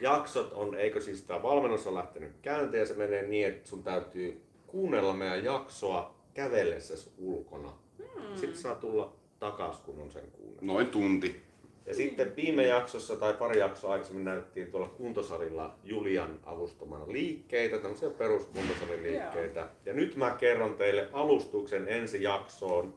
[0.00, 3.82] jaksot on, eikö siis tämä valmennus on lähtenyt käyntiin ja se menee niin, että sun
[3.82, 7.72] täytyy kuunnella meidän jaksoa kävellessäsi ulkona.
[7.98, 8.36] Hmm.
[8.36, 10.62] Sitten saa tulla takas, kun on sen kuunnellut.
[10.62, 11.42] Noin tunti.
[11.86, 18.10] Ja sitten viime jaksossa tai pari jaksoa aikaisemmin näyttiin tuolla kuntosalilla Julian avustamana liikkeitä, tämmöisiä
[18.10, 19.68] peruskuntosaliliikkeitä.
[19.86, 22.94] Ja nyt mä kerron teille alustuksen ensi jaksoon,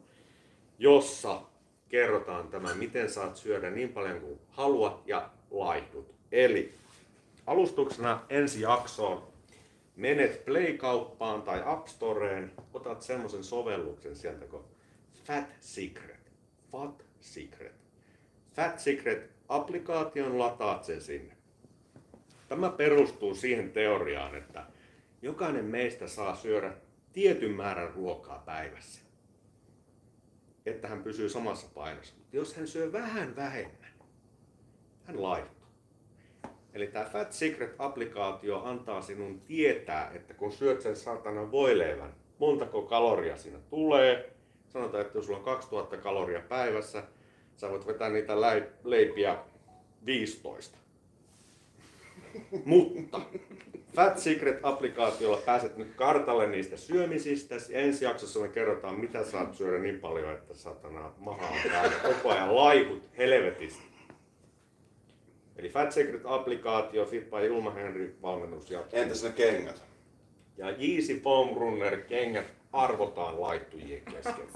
[0.79, 1.41] jossa
[1.89, 6.15] kerrotaan tämä, miten saat syödä niin paljon kuin haluat ja laihdut.
[6.31, 6.73] Eli
[7.47, 9.23] alustuksena ensi jaksoon
[9.95, 14.63] menet Play-kauppaan tai App Storeen, otat semmoisen sovelluksen sieltä kuin
[15.23, 16.22] Fat Secret.
[16.73, 17.75] Fat Secret.
[18.55, 21.37] Fat Secret-applikaation lataat sen sinne.
[22.49, 24.65] Tämä perustuu siihen teoriaan, että
[25.21, 26.73] jokainen meistä saa syödä
[27.11, 29.01] tietyn määrän ruokaa päivässä,
[30.65, 32.15] että hän pysyy samassa painossa.
[32.17, 33.93] Mutta jos hän syö vähän vähemmän,
[35.03, 35.67] hän laihtuu.
[36.73, 43.37] Eli tämä Fat Secret-applikaatio antaa sinun tietää, että kun syöt sen saatana voileivän, montako kaloria
[43.37, 44.32] siinä tulee.
[44.73, 47.03] Sanotaan, että jos sulla on 2000 kaloria päivässä,
[47.55, 48.33] sä voit vetää niitä
[48.83, 49.37] leipiä
[50.05, 50.77] 15.
[52.65, 53.21] Mutta
[53.95, 57.55] Fat Secret-applikaatiolla pääset nyt kartalle niistä syömisistä.
[57.69, 62.29] Ensi jaksossa me kerrotaan, mitä saat syödä niin paljon, että satana maha on täällä koko
[62.29, 63.83] ajan laikut helvetistä.
[65.55, 68.99] Eli Fat Secret-applikaatio, Fitpa ja Ilma Henry valmennus jatkuu.
[68.99, 69.81] Entäs ne kengät?
[70.57, 74.47] Ja Yeezy Foam Runner kengät arvotaan laittujien kesken.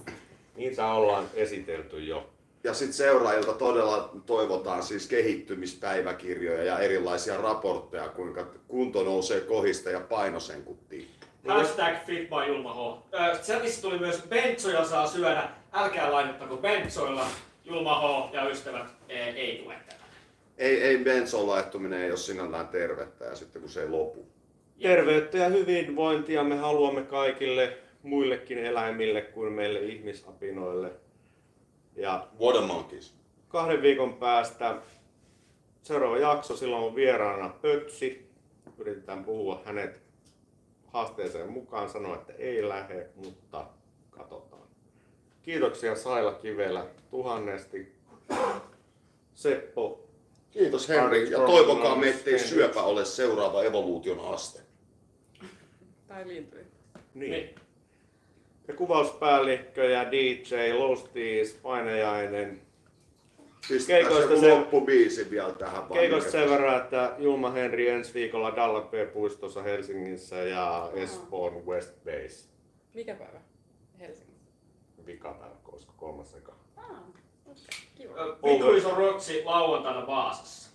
[0.56, 2.30] Niitä ollaan esitelty jo.
[2.64, 10.00] Ja sitten seuraajilta todella toivotaan siis kehittymispäiväkirjoja ja erilaisia raportteja, kuinka kunto nousee kohista ja
[10.00, 11.18] paino sen kun tippuu.
[11.48, 13.14] Hashtag fit by Julma H.
[13.14, 15.50] Ö, Chatissa tuli myös bentsoja saa syödä.
[15.74, 17.28] Älkää laittako bentsoilla.
[17.66, 20.04] Julma H ja ystävät ei, ei tule tätä.
[20.58, 24.26] Ei, ei benson laittuminen ei ole sinällään tervettä ja sitten kun se ei lopu.
[24.82, 30.92] Terveyttä ja hyvinvointia me haluamme kaikille muillekin eläimille kuin meille ihmisapinoille.
[31.96, 33.16] Ja Water monkeys.
[33.48, 34.76] kahden viikon päästä
[35.84, 38.28] seuraava jakso, silloin on vieraana Pötsi.
[38.78, 40.02] Yritetään puhua hänet
[40.88, 43.68] haasteeseen mukaan, sanoa, että ei lähde, mutta
[44.10, 44.68] katsotaan.
[45.42, 47.96] Kiitoksia Saila Kivelä tuhannesti.
[49.34, 50.08] Seppo,
[50.52, 54.60] Kiitos Henri ja toivokaa me, ettei syöpä ole seuraava evoluution aste.
[56.08, 56.68] Tai liittyy.
[57.14, 57.32] niin.
[57.32, 57.56] Niin.
[58.68, 62.62] Ja kuvauspäällikkö ja DJ, Losties, Painajainen.
[63.70, 68.56] Pistää Keikoista se se- loppubiisi vielä tähän mikä sen verran, että Julma Henri ensi viikolla
[68.56, 72.50] Dallas P-puistossa Helsingissä ja Espoon West Base.
[72.94, 73.40] Mikä päivä?
[74.00, 74.52] Helsingissä.
[75.06, 76.54] Vikapäivä, koska kolmas eka.
[76.78, 77.56] Ah, okei.
[77.96, 78.14] Kiva.
[78.54, 80.67] Vitu iso rotsi lauantaina Vaasassa.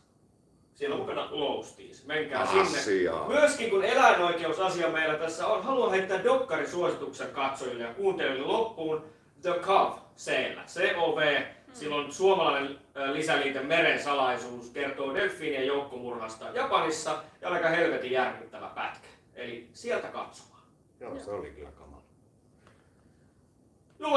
[0.83, 2.07] Siellä on mukana Lowsties.
[2.07, 2.79] Menkää sinne.
[2.79, 3.29] Asiaa.
[3.29, 9.05] Myöskin kun eläinoikeusasia meillä tässä on, haluan heittää dokkarisuosituksen katsojille ja kuuntelijoille loppuun.
[9.43, 10.63] The Cov, C-llä.
[10.67, 11.43] C-O-V.
[11.73, 12.79] Silloin suomalainen
[13.13, 19.09] lisäliite Meren salaisuus kertoo delfiinien joukkomurhasta Japanissa ja aika helvetin järkyttävä pätkä.
[19.35, 20.63] Eli sieltä katsomaan.
[21.01, 22.03] Joo, se oli kyllä kamala.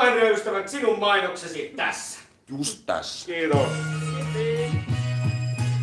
[0.03, 2.20] Henry ystävät, sinun mainoksesi tässä.
[2.49, 3.26] Just tässä.
[3.26, 3.68] Kiitos.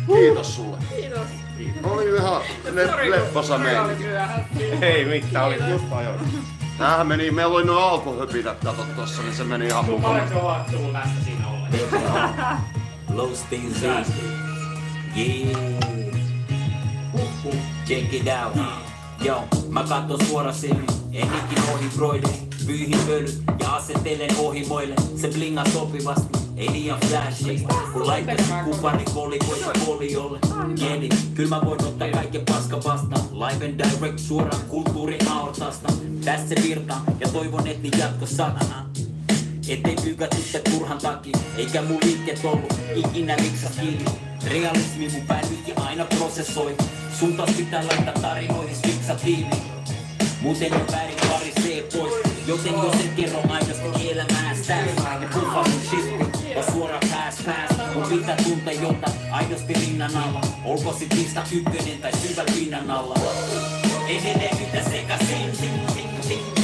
[0.07, 0.77] Kiitos sulle.
[0.89, 1.27] Kiitos.
[1.83, 2.41] Oli ihan
[2.71, 3.93] le- lepposa meininki.
[3.93, 4.45] oli myöhässä.
[4.81, 6.27] Ei mitään, oli just ajoissa.
[6.77, 10.13] Tämähän meni, meillä oli noin alkuhöpinät kato tossa, niin se meni ihan Sun mukana.
[10.13, 11.71] parempi ovat tullut lästä siinä ollen.
[13.13, 13.63] Low Steam
[15.15, 15.63] Yeah.
[17.87, 18.65] Check it out.
[19.25, 22.27] Yo, mä katon suora silmin, en ikin ohi broide.
[22.67, 24.95] Pyyhin pölyt ja asettelen ohimoille.
[25.15, 27.59] Se blingaa sopivasti, ei liian flashy.
[27.93, 30.39] Kun laittaisin kupari kolikoita foliolle.
[30.75, 33.25] Kieli, kyl mä voin ottaa kaiken paska vastaan.
[33.31, 35.89] Live and direct suoraan kulttuurin aortasta.
[36.25, 38.85] Tässä se virta ja toivon, et niin jatko satana.
[39.67, 44.05] Ettei pyykät sitten turhan takia, eikä mun liikkeet ollut ikinä liksas kiinni.
[44.47, 46.75] Realismi mun pää nytkin aina prosessoi.
[47.19, 49.55] Sun taas pitää laittaa tarinoihin fiksa tiimi.
[50.41, 52.13] Muuten on väärin pari C pois.
[52.47, 56.32] Joten jos et kerro aidosti elämäästä, ne puffaa sun shitti.
[56.55, 57.43] Ja suora pass,
[57.93, 60.41] mun pitää tuntea jotain aidosti rinnan alla.
[60.65, 63.15] Olko sit lista ykkönen tai syvällä pinnan alla.
[64.07, 66.62] Edelleen mitä sekaisin, niin kuin